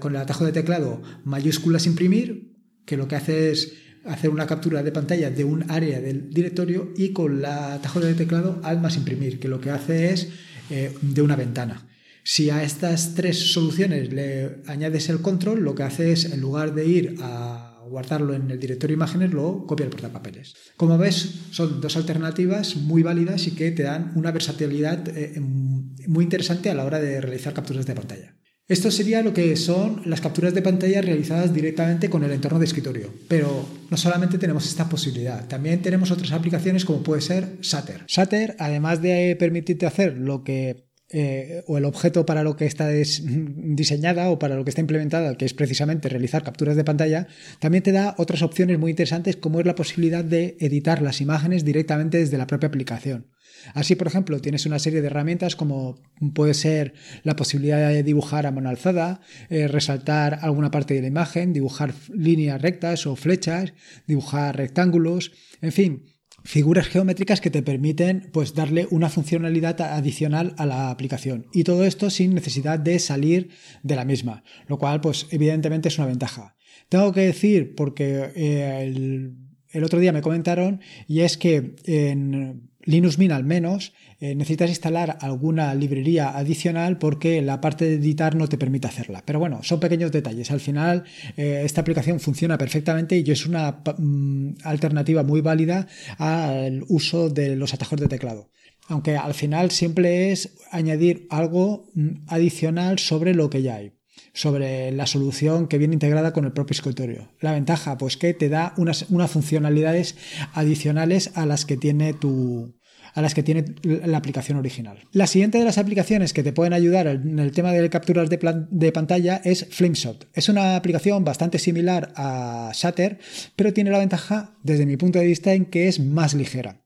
con 0.00 0.14
el 0.14 0.20
atajo 0.20 0.44
de 0.44 0.52
teclado 0.52 1.02
mayúsculas 1.24 1.86
imprimir, 1.86 2.56
que 2.84 2.96
lo 2.96 3.06
que 3.06 3.16
hace 3.16 3.50
es 3.50 3.74
hacer 4.04 4.30
una 4.30 4.46
captura 4.46 4.82
de 4.82 4.92
pantalla 4.92 5.30
de 5.30 5.44
un 5.44 5.70
área 5.70 6.00
del 6.00 6.30
directorio 6.30 6.92
y 6.96 7.12
con 7.12 7.38
el 7.38 7.44
atajo 7.44 8.00
de 8.00 8.14
teclado 8.14 8.60
al 8.64 8.80
más 8.80 8.96
imprimir, 8.96 9.38
que 9.38 9.48
lo 9.48 9.60
que 9.60 9.70
hace 9.70 10.12
es 10.12 10.28
eh, 10.70 10.92
de 11.00 11.22
una 11.22 11.36
ventana. 11.36 11.86
Si 12.30 12.50
a 12.50 12.62
estas 12.62 13.14
tres 13.14 13.54
soluciones 13.54 14.12
le 14.12 14.58
añades 14.66 15.08
el 15.08 15.22
control, 15.22 15.60
lo 15.60 15.74
que 15.74 15.84
hace 15.84 16.12
es, 16.12 16.26
en 16.26 16.42
lugar 16.42 16.74
de 16.74 16.84
ir 16.84 17.14
a 17.22 17.80
guardarlo 17.88 18.34
en 18.34 18.50
el 18.50 18.60
directorio 18.60 18.96
imágenes, 18.96 19.32
lo 19.32 19.64
copia 19.64 19.84
el 19.84 19.90
portapapeles. 19.90 20.54
Como 20.76 20.98
ves, 20.98 21.46
son 21.52 21.80
dos 21.80 21.96
alternativas 21.96 22.76
muy 22.76 23.02
válidas 23.02 23.46
y 23.46 23.52
que 23.52 23.70
te 23.70 23.84
dan 23.84 24.12
una 24.14 24.30
versatilidad 24.30 25.08
eh, 25.08 25.40
muy 25.40 26.22
interesante 26.22 26.68
a 26.68 26.74
la 26.74 26.84
hora 26.84 27.00
de 27.00 27.18
realizar 27.22 27.54
capturas 27.54 27.86
de 27.86 27.94
pantalla. 27.94 28.34
Esto 28.66 28.90
sería 28.90 29.22
lo 29.22 29.32
que 29.32 29.56
son 29.56 30.02
las 30.04 30.20
capturas 30.20 30.52
de 30.52 30.60
pantalla 30.60 31.00
realizadas 31.00 31.54
directamente 31.54 32.10
con 32.10 32.24
el 32.24 32.32
entorno 32.32 32.58
de 32.58 32.66
escritorio. 32.66 33.10
Pero 33.26 33.66
no 33.88 33.96
solamente 33.96 34.36
tenemos 34.36 34.66
esta 34.66 34.86
posibilidad, 34.86 35.48
también 35.48 35.80
tenemos 35.80 36.10
otras 36.10 36.32
aplicaciones 36.32 36.84
como 36.84 37.02
puede 37.02 37.22
ser 37.22 37.56
Sater. 37.62 38.04
Sater, 38.06 38.54
además 38.58 39.00
de 39.00 39.34
permitirte 39.38 39.86
hacer 39.86 40.18
lo 40.18 40.44
que 40.44 40.87
eh, 41.10 41.62
o 41.66 41.78
el 41.78 41.86
objeto 41.86 42.26
para 42.26 42.42
lo 42.42 42.56
que 42.56 42.66
está 42.66 42.88
diseñada 42.88 44.28
o 44.28 44.38
para 44.38 44.56
lo 44.56 44.64
que 44.64 44.70
está 44.70 44.82
implementada, 44.82 45.36
que 45.36 45.46
es 45.46 45.54
precisamente 45.54 46.10
realizar 46.10 46.42
capturas 46.42 46.76
de 46.76 46.84
pantalla, 46.84 47.28
también 47.60 47.82
te 47.82 47.92
da 47.92 48.14
otras 48.18 48.42
opciones 48.42 48.78
muy 48.78 48.90
interesantes 48.90 49.36
como 49.36 49.60
es 49.60 49.66
la 49.66 49.74
posibilidad 49.74 50.22
de 50.22 50.56
editar 50.60 51.00
las 51.00 51.22
imágenes 51.22 51.64
directamente 51.64 52.18
desde 52.18 52.36
la 52.36 52.46
propia 52.46 52.68
aplicación. 52.68 53.26
Así, 53.74 53.96
por 53.96 54.06
ejemplo, 54.06 54.40
tienes 54.40 54.66
una 54.66 54.78
serie 54.78 55.00
de 55.00 55.06
herramientas 55.06 55.56
como 55.56 55.98
puede 56.34 56.54
ser 56.54 56.92
la 57.22 57.36
posibilidad 57.36 57.88
de 57.88 58.02
dibujar 58.02 58.46
a 58.46 58.50
mano 58.50 58.68
alzada, 58.68 59.20
eh, 59.48 59.66
resaltar 59.66 60.38
alguna 60.42 60.70
parte 60.70 60.94
de 60.94 61.00
la 61.00 61.08
imagen, 61.08 61.52
dibujar 61.52 61.94
líneas 62.12 62.60
rectas 62.60 63.06
o 63.06 63.16
flechas, 63.16 63.72
dibujar 64.06 64.56
rectángulos, 64.56 65.32
en 65.60 65.72
fin, 65.72 66.04
figuras 66.48 66.88
geométricas 66.88 67.42
que 67.42 67.50
te 67.50 67.62
permiten 67.62 68.30
pues 68.32 68.54
darle 68.54 68.88
una 68.90 69.10
funcionalidad 69.10 69.78
adicional 69.82 70.54
a 70.56 70.64
la 70.64 70.88
aplicación. 70.88 71.46
Y 71.52 71.64
todo 71.64 71.84
esto 71.84 72.08
sin 72.08 72.34
necesidad 72.34 72.78
de 72.78 72.98
salir 73.00 73.50
de 73.82 73.96
la 73.96 74.06
misma 74.06 74.44
lo 74.66 74.78
cual 74.78 75.02
pues 75.02 75.26
evidentemente 75.30 75.88
es 75.88 75.98
una 75.98 76.06
ventaja. 76.06 76.56
Tengo 76.88 77.12
que 77.12 77.20
decir 77.20 77.74
porque 77.74 78.30
eh, 78.34 78.82
el, 78.82 79.36
el, 79.68 79.84
otro 79.84 79.98
día 79.98 80.12
me 80.12 80.22
comentaron 80.22 80.80
y 81.06 81.20
es 81.20 81.36
que 81.36 81.76
en 81.84 82.67
Linux 82.88 83.18
Mint 83.18 83.32
al 83.32 83.44
menos 83.44 83.92
eh, 84.18 84.34
necesitas 84.34 84.70
instalar 84.70 85.18
alguna 85.20 85.74
librería 85.74 86.30
adicional 86.30 86.96
porque 86.96 87.42
la 87.42 87.60
parte 87.60 87.84
de 87.84 87.96
editar 87.96 88.34
no 88.34 88.48
te 88.48 88.56
permite 88.56 88.88
hacerla. 88.88 89.22
Pero 89.26 89.38
bueno, 89.38 89.62
son 89.62 89.78
pequeños 89.78 90.10
detalles. 90.10 90.50
Al 90.50 90.60
final, 90.60 91.04
eh, 91.36 91.60
esta 91.64 91.82
aplicación 91.82 92.18
funciona 92.18 92.56
perfectamente 92.56 93.18
y 93.18 93.30
es 93.30 93.44
una 93.44 93.82
mm, 93.98 94.54
alternativa 94.64 95.22
muy 95.22 95.42
válida 95.42 95.86
al 96.16 96.82
uso 96.88 97.28
de 97.28 97.56
los 97.56 97.74
atajos 97.74 98.00
de 98.00 98.08
teclado. 98.08 98.48
Aunque 98.88 99.18
al 99.18 99.34
final 99.34 99.70
siempre 99.70 100.32
es 100.32 100.56
añadir 100.70 101.26
algo 101.28 101.90
mm, 101.92 102.24
adicional 102.28 102.98
sobre 102.98 103.34
lo 103.34 103.50
que 103.50 103.60
ya 103.60 103.76
hay 103.76 103.92
sobre 104.32 104.92
la 104.92 105.06
solución 105.06 105.66
que 105.66 105.78
viene 105.78 105.94
integrada 105.94 106.32
con 106.32 106.44
el 106.44 106.52
propio 106.52 106.74
escritorio. 106.74 107.28
La 107.40 107.52
ventaja, 107.52 107.98
pues 107.98 108.16
que 108.16 108.34
te 108.34 108.48
da 108.48 108.72
unas, 108.76 109.06
unas 109.10 109.30
funcionalidades 109.32 110.16
adicionales 110.52 111.32
a 111.34 111.44
las 111.44 111.64
que 111.64 111.76
tiene 111.76 112.12
tu, 112.12 112.77
a 113.14 113.22
las 113.22 113.34
que 113.34 113.42
tiene 113.42 113.64
la 113.82 114.18
aplicación 114.18 114.58
original. 114.58 114.98
La 115.12 115.26
siguiente 115.26 115.58
de 115.58 115.64
las 115.64 115.78
aplicaciones 115.78 116.32
que 116.32 116.42
te 116.42 116.52
pueden 116.52 116.72
ayudar 116.72 117.06
en 117.06 117.38
el 117.38 117.52
tema 117.52 117.72
de 117.72 117.88
capturas 117.90 118.28
de, 118.30 118.92
pantalla 118.92 119.40
es 119.44 119.66
Flameshot. 119.70 120.28
Es 120.32 120.48
una 120.48 120.76
aplicación 120.76 121.24
bastante 121.24 121.58
similar 121.58 122.12
a 122.16 122.70
Shutter, 122.74 123.18
pero 123.56 123.72
tiene 123.72 123.90
la 123.90 123.98
ventaja, 123.98 124.56
desde 124.62 124.86
mi 124.86 124.96
punto 124.96 125.18
de 125.18 125.26
vista, 125.26 125.52
en 125.52 125.66
que 125.66 125.88
es 125.88 126.00
más 126.00 126.34
ligera. 126.34 126.82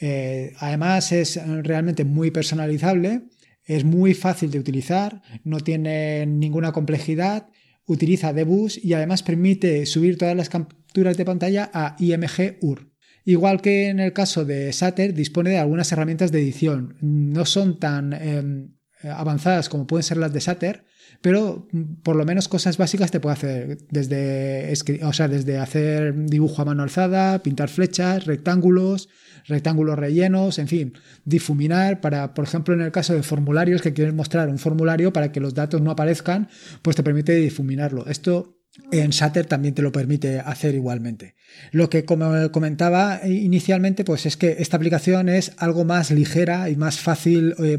Eh, 0.00 0.52
además, 0.58 1.12
es 1.12 1.40
realmente 1.62 2.04
muy 2.04 2.30
personalizable, 2.30 3.22
es 3.64 3.84
muy 3.84 4.14
fácil 4.14 4.50
de 4.50 4.58
utilizar, 4.58 5.22
no 5.44 5.60
tiene 5.60 6.26
ninguna 6.26 6.72
complejidad, 6.72 7.48
utiliza 7.86 8.32
Debus 8.32 8.82
y 8.82 8.94
además 8.94 9.22
permite 9.22 9.86
subir 9.86 10.18
todas 10.18 10.36
las 10.36 10.48
capturas 10.48 11.16
de 11.16 11.24
pantalla 11.24 11.70
a 11.72 11.96
IMG 11.98 12.58
UR. 12.60 12.88
Igual 13.26 13.60
que 13.60 13.88
en 13.88 13.98
el 13.98 14.12
caso 14.12 14.44
de 14.44 14.72
Sater, 14.72 15.12
dispone 15.12 15.50
de 15.50 15.58
algunas 15.58 15.90
herramientas 15.90 16.30
de 16.30 16.40
edición. 16.40 16.96
No 17.00 17.44
son 17.44 17.80
tan 17.80 18.12
em, 18.12 18.76
avanzadas 19.02 19.68
como 19.68 19.88
pueden 19.88 20.04
ser 20.04 20.16
las 20.16 20.32
de 20.32 20.40
Sater, 20.40 20.84
pero 21.20 21.66
mm, 21.72 22.02
por 22.04 22.14
lo 22.14 22.24
menos 22.24 22.46
cosas 22.46 22.78
básicas 22.78 23.10
te 23.10 23.18
puede 23.18 23.32
hacer, 23.32 23.78
desde, 23.90 24.72
o 25.02 25.12
sea, 25.12 25.26
desde 25.26 25.58
hacer 25.58 26.14
dibujo 26.14 26.62
a 26.62 26.66
mano 26.66 26.84
alzada, 26.84 27.42
pintar 27.42 27.68
flechas, 27.68 28.26
rectángulos, 28.26 29.08
rectángulos 29.48 29.98
rellenos, 29.98 30.60
en 30.60 30.68
fin, 30.68 30.92
difuminar 31.24 32.00
para, 32.00 32.32
por 32.32 32.44
ejemplo, 32.44 32.74
en 32.74 32.80
el 32.80 32.92
caso 32.92 33.12
de 33.12 33.24
formularios 33.24 33.82
que 33.82 33.92
quieres 33.92 34.14
mostrar 34.14 34.48
un 34.48 34.58
formulario 34.58 35.12
para 35.12 35.32
que 35.32 35.40
los 35.40 35.52
datos 35.52 35.80
no 35.80 35.90
aparezcan, 35.90 36.48
pues 36.80 36.94
te 36.94 37.02
permite 37.02 37.34
difuminarlo. 37.34 38.06
Esto 38.06 38.55
en 38.92 39.12
Sater 39.12 39.46
también 39.46 39.74
te 39.74 39.82
lo 39.82 39.92
permite 39.92 40.40
hacer 40.40 40.74
igualmente. 40.74 41.34
Lo 41.72 41.88
que 41.90 42.04
como 42.04 42.50
comentaba 42.50 43.20
inicialmente, 43.26 44.04
pues 44.04 44.26
es 44.26 44.36
que 44.36 44.56
esta 44.58 44.76
aplicación 44.76 45.28
es 45.28 45.52
algo 45.58 45.84
más 45.84 46.10
ligera 46.10 46.70
y 46.70 46.76
más 46.76 46.98
fácil, 46.98 47.54
eh, 47.58 47.78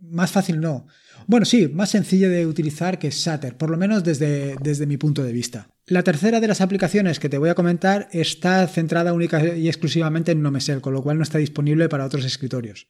más 0.00 0.30
fácil 0.30 0.60
no, 0.60 0.86
bueno, 1.26 1.46
sí, 1.46 1.68
más 1.68 1.90
sencillo 1.90 2.28
de 2.28 2.46
utilizar 2.46 2.98
que 2.98 3.10
Sater, 3.10 3.56
por 3.56 3.70
lo 3.70 3.78
menos 3.78 4.04
desde, 4.04 4.56
desde 4.60 4.86
mi 4.86 4.96
punto 4.96 5.22
de 5.22 5.32
vista. 5.32 5.68
La 5.86 6.02
tercera 6.02 6.40
de 6.40 6.48
las 6.48 6.60
aplicaciones 6.60 7.18
que 7.18 7.28
te 7.28 7.38
voy 7.38 7.48
a 7.48 7.54
comentar 7.54 8.08
está 8.12 8.66
centrada 8.66 9.12
única 9.12 9.56
y 9.56 9.68
exclusivamente 9.68 10.32
en 10.32 10.42
Nomesel, 10.42 10.80
con 10.80 10.92
lo 10.92 11.02
cual 11.02 11.16
no 11.16 11.22
está 11.22 11.38
disponible 11.38 11.88
para 11.88 12.04
otros 12.04 12.24
escritorios. 12.24 12.88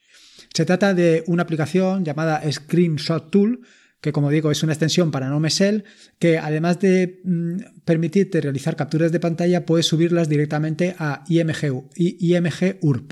Se 0.52 0.64
trata 0.64 0.94
de 0.94 1.24
una 1.26 1.44
aplicación 1.44 2.04
llamada 2.04 2.42
Screenshot 2.50 3.30
Tool, 3.30 3.60
que 4.04 4.12
como 4.12 4.28
digo 4.28 4.50
es 4.50 4.62
una 4.62 4.74
extensión 4.74 5.10
para 5.10 5.30
Nomesel, 5.30 5.84
que 6.18 6.36
además 6.36 6.78
de 6.78 7.22
mm, 7.24 7.80
permitirte 7.86 8.42
realizar 8.42 8.76
capturas 8.76 9.10
de 9.12 9.18
pantalla, 9.18 9.64
puedes 9.64 9.86
subirlas 9.86 10.28
directamente 10.28 10.94
a 10.98 11.24
IMG, 11.26 11.88
IMG 11.96 12.76
UR. 12.82 13.02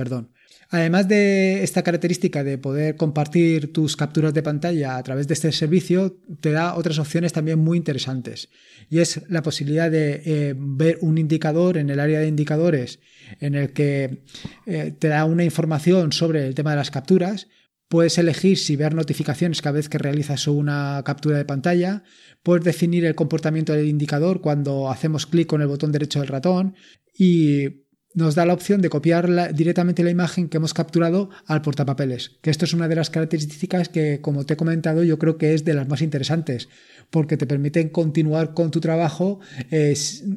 Además 0.69 1.09
de 1.09 1.63
esta 1.63 1.83
característica 1.83 2.45
de 2.45 2.59
poder 2.59 2.97
compartir 2.97 3.73
tus 3.73 3.97
capturas 3.97 4.35
de 4.35 4.43
pantalla 4.43 4.99
a 4.99 5.03
través 5.03 5.29
de 5.29 5.35
este 5.35 5.51
servicio, 5.51 6.19
te 6.43 6.51
da 6.51 6.75
otras 6.75 6.99
opciones 6.99 7.33
también 7.33 7.59
muy 7.59 7.79
interesantes. 7.79 8.51
Y 8.91 8.99
es 8.99 9.23
la 9.31 9.43
posibilidad 9.43 9.91
de 9.91 10.21
eh, 10.27 10.55
ver 10.59 10.99
un 11.01 11.17
indicador 11.17 11.79
en 11.79 11.89
el 11.89 12.01
área 12.01 12.21
de 12.21 12.29
indicadores 12.29 13.01
en 13.41 13.55
el 13.55 13.73
que 13.73 14.25
eh, 14.67 14.93
te 14.99 15.09
da 15.09 15.25
una 15.25 15.45
información 15.45 16.13
sobre 16.13 16.47
el 16.47 16.55
tema 16.55 16.73
de 16.73 16.77
las 16.77 16.91
capturas. 16.91 17.49
Puedes 17.93 18.17
elegir 18.17 18.57
si 18.57 18.75
ver 18.75 18.95
notificaciones 18.95 19.61
cada 19.61 19.75
vez 19.75 19.91
que 19.91 19.99
realizas 19.99 20.49
una 20.49 21.03
captura 21.05 21.37
de 21.37 21.45
pantalla. 21.45 22.05
Puedes 22.43 22.65
definir 22.65 23.05
el 23.05 23.15
comportamiento 23.15 23.75
del 23.75 23.87
indicador 23.87 24.41
cuando 24.41 24.91
hacemos 24.91 25.27
clic 25.27 25.47
con 25.47 25.61
el 25.61 25.69
botón 25.69 25.93
derecho 25.93 26.21
del 26.21 26.29
ratón. 26.29 26.75
Y 27.15 27.85
nos 28.15 28.35
da 28.35 28.47
la 28.47 28.55
opción 28.55 28.81
de 28.81 28.89
copiar 28.89 29.55
directamente 29.55 30.03
la 30.03 30.09
imagen 30.09 30.49
que 30.49 30.57
hemos 30.57 30.73
capturado 30.73 31.29
al 31.45 31.61
portapapeles, 31.61 32.39
que 32.41 32.49
esto 32.49 32.65
es 32.65 32.73
una 32.73 32.89
de 32.89 32.95
las 32.95 33.11
características 33.11 33.91
que, 33.91 34.23
como 34.23 34.47
te 34.47 34.55
he 34.55 34.57
comentado, 34.57 35.05
yo 35.05 35.19
creo 35.19 35.37
que 35.37 35.53
es 35.53 35.67
de 35.67 35.75
las 35.75 35.87
más 35.87 36.01
interesantes, 36.01 36.71
porque 37.11 37.37
te 37.37 37.47
permiten 37.47 37.91
continuar 37.91 38.55
con 38.55 38.71
tu 38.71 38.81
trabajo, 38.81 39.41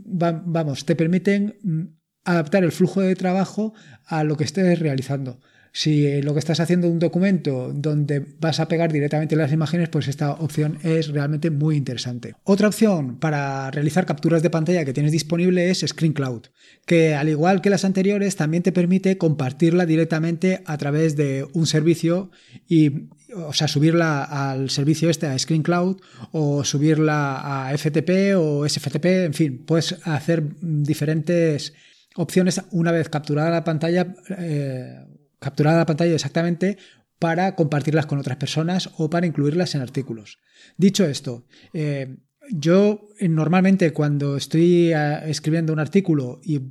vamos, 0.03 0.85
te 0.85 0.97
permiten 0.97 1.57
mm, 1.63 1.83
adaptar 2.25 2.65
el 2.65 2.73
flujo 2.73 2.99
de 2.99 3.15
trabajo 3.15 3.73
a 4.03 4.25
lo 4.25 4.35
que 4.35 4.43
estés 4.43 4.77
realizando. 4.77 5.39
Si 5.77 6.21
lo 6.21 6.31
que 6.31 6.39
estás 6.39 6.61
haciendo 6.61 6.87
es 6.87 6.93
un 6.93 6.99
documento 6.99 7.73
donde 7.75 8.25
vas 8.39 8.61
a 8.61 8.69
pegar 8.69 8.93
directamente 8.93 9.35
las 9.35 9.51
imágenes, 9.51 9.89
pues 9.89 10.07
esta 10.07 10.31
opción 10.31 10.79
es 10.83 11.09
realmente 11.09 11.51
muy 11.51 11.75
interesante. 11.75 12.33
Otra 12.45 12.69
opción 12.69 13.19
para 13.19 13.69
realizar 13.71 14.05
capturas 14.05 14.41
de 14.41 14.49
pantalla 14.49 14.85
que 14.85 14.93
tienes 14.93 15.11
disponible 15.11 15.69
es 15.69 15.83
Screen 15.85 16.13
Cloud, 16.13 16.43
que 16.85 17.13
al 17.13 17.27
igual 17.27 17.59
que 17.59 17.69
las 17.69 17.83
anteriores 17.83 18.37
también 18.37 18.63
te 18.63 18.71
permite 18.71 19.17
compartirla 19.17 19.85
directamente 19.85 20.61
a 20.65 20.77
través 20.77 21.17
de 21.17 21.45
un 21.51 21.67
servicio 21.67 22.31
y 22.69 23.09
o 23.35 23.51
sea, 23.51 23.67
subirla 23.67 24.23
al 24.23 24.69
servicio 24.69 25.09
este 25.09 25.27
a 25.27 25.37
Screen 25.37 25.61
Cloud 25.61 25.97
o 26.31 26.63
subirla 26.63 27.67
a 27.67 27.77
FTP 27.77 28.37
o 28.37 28.65
SFTP, 28.65 29.05
en 29.25 29.33
fin, 29.33 29.65
puedes 29.65 29.97
hacer 30.07 30.41
diferentes 30.61 31.73
opciones 32.15 32.61
una 32.71 32.93
vez 32.93 33.09
capturada 33.09 33.49
la 33.49 33.65
pantalla. 33.65 34.15
Eh, 34.37 34.99
capturada 35.39 35.77
la 35.77 35.85
pantalla 35.85 36.13
exactamente 36.15 36.77
para 37.19 37.55
compartirlas 37.55 38.05
con 38.05 38.19
otras 38.19 38.37
personas 38.37 38.89
o 38.97 39.09
para 39.09 39.25
incluirlas 39.25 39.75
en 39.75 39.81
artículos. 39.81 40.39
Dicho 40.77 41.05
esto, 41.05 41.45
eh, 41.73 42.17
yo 42.51 43.07
eh, 43.19 43.29
normalmente 43.29 43.93
cuando 43.93 44.37
estoy 44.37 44.93
eh, 44.93 45.19
escribiendo 45.25 45.73
un 45.73 45.79
artículo 45.79 46.39
y 46.43 46.61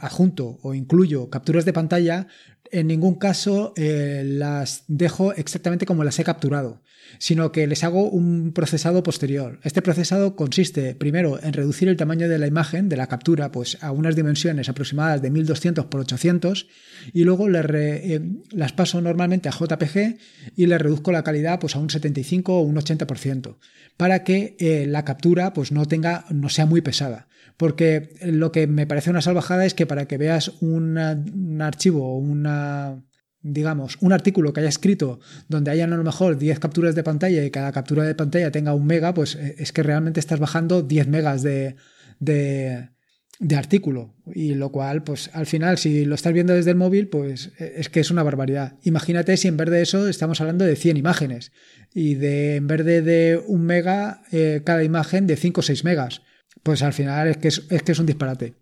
adjunto 0.00 0.58
o 0.62 0.74
incluyo 0.74 1.30
capturas 1.30 1.64
de 1.64 1.72
pantalla, 1.72 2.26
en 2.72 2.86
ningún 2.86 3.16
caso 3.16 3.74
las 3.76 4.84
dejo 4.88 5.32
exactamente 5.32 5.86
como 5.86 6.04
las 6.04 6.18
he 6.18 6.24
capturado 6.24 6.82
sino 7.18 7.52
que 7.52 7.66
les 7.66 7.84
hago 7.84 8.08
un 8.08 8.52
procesado 8.52 9.02
posterior. 9.02 9.58
Este 9.62 9.82
procesado 9.82 10.36
consiste 10.36 10.94
primero 10.94 11.42
en 11.42 11.52
reducir 11.52 11.88
el 11.88 11.96
tamaño 11.96 12.28
de 12.28 12.38
la 12.38 12.46
imagen, 12.46 12.88
de 12.88 12.96
la 12.96 13.08
captura, 13.08 13.50
pues 13.50 13.78
a 13.82 13.92
unas 13.92 14.16
dimensiones 14.16 14.68
aproximadas 14.68 15.22
de 15.22 15.30
1200 15.30 15.86
por 15.86 16.00
800 16.00 16.68
y 17.12 17.24
luego 17.24 17.48
eh, 17.48 18.20
las 18.50 18.72
paso 18.72 19.00
normalmente 19.00 19.48
a 19.48 19.52
JPG 19.52 20.18
y 20.56 20.66
le 20.66 20.78
reduzco 20.78 21.12
la 21.12 21.24
calidad 21.24 21.58
pues 21.58 21.76
a 21.76 21.78
un 21.78 21.90
75 21.90 22.58
o 22.58 22.62
un 22.62 22.76
80% 22.76 23.56
para 23.96 24.24
que 24.24 24.56
eh, 24.58 24.86
la 24.86 25.04
captura 25.04 25.52
pues 25.52 25.72
no 25.72 25.86
tenga 25.86 26.24
no 26.30 26.48
sea 26.48 26.66
muy 26.66 26.80
pesada 26.80 27.28
porque 27.56 28.14
lo 28.22 28.52
que 28.52 28.66
me 28.66 28.86
parece 28.86 29.10
una 29.10 29.22
salvajada 29.22 29.66
es 29.66 29.74
que 29.74 29.86
para 29.86 30.06
que 30.06 30.18
veas 30.18 30.52
un 30.60 30.98
archivo 31.60 32.14
o 32.14 32.18
una 32.18 33.02
digamos, 33.42 33.96
un 34.00 34.12
artículo 34.12 34.52
que 34.52 34.60
haya 34.60 34.68
escrito 34.68 35.20
donde 35.48 35.70
hayan 35.70 35.92
a 35.92 35.96
lo 35.96 36.04
mejor 36.04 36.38
10 36.38 36.58
capturas 36.58 36.94
de 36.94 37.02
pantalla 37.02 37.44
y 37.44 37.50
cada 37.50 37.72
captura 37.72 38.04
de 38.04 38.14
pantalla 38.14 38.50
tenga 38.50 38.74
un 38.74 38.86
mega, 38.86 39.14
pues 39.14 39.34
eh, 39.34 39.56
es 39.58 39.72
que 39.72 39.82
realmente 39.82 40.20
estás 40.20 40.40
bajando 40.40 40.82
10 40.82 41.08
megas 41.08 41.42
de, 41.42 41.76
de, 42.18 42.90
de, 43.38 43.56
artículo. 43.56 44.14
Y 44.34 44.54
lo 44.54 44.70
cual, 44.70 45.02
pues 45.04 45.30
al 45.32 45.46
final, 45.46 45.78
si 45.78 46.04
lo 46.04 46.14
estás 46.14 46.34
viendo 46.34 46.52
desde 46.52 46.70
el 46.70 46.76
móvil, 46.76 47.08
pues 47.08 47.52
eh, 47.58 47.74
es 47.76 47.88
que 47.88 48.00
es 48.00 48.10
una 48.10 48.22
barbaridad. 48.22 48.76
Imagínate 48.82 49.36
si 49.36 49.48
en 49.48 49.56
vez 49.56 49.70
de 49.70 49.82
eso 49.82 50.08
estamos 50.08 50.40
hablando 50.40 50.64
de 50.66 50.76
100 50.76 50.98
imágenes 50.98 51.52
y 51.94 52.16
de 52.16 52.56
en 52.56 52.66
vez 52.66 52.84
de, 52.84 53.00
de 53.00 53.42
un 53.46 53.64
mega, 53.64 54.22
eh, 54.32 54.60
cada 54.64 54.84
imagen 54.84 55.26
de 55.26 55.36
5 55.36 55.60
o 55.60 55.62
6 55.62 55.84
megas. 55.84 56.22
Pues 56.62 56.82
al 56.82 56.92
final 56.92 57.28
es 57.28 57.36
que 57.38 57.48
es 57.48 57.82
que 57.82 57.92
es 57.92 57.98
un 57.98 58.06
disparate. 58.06 58.54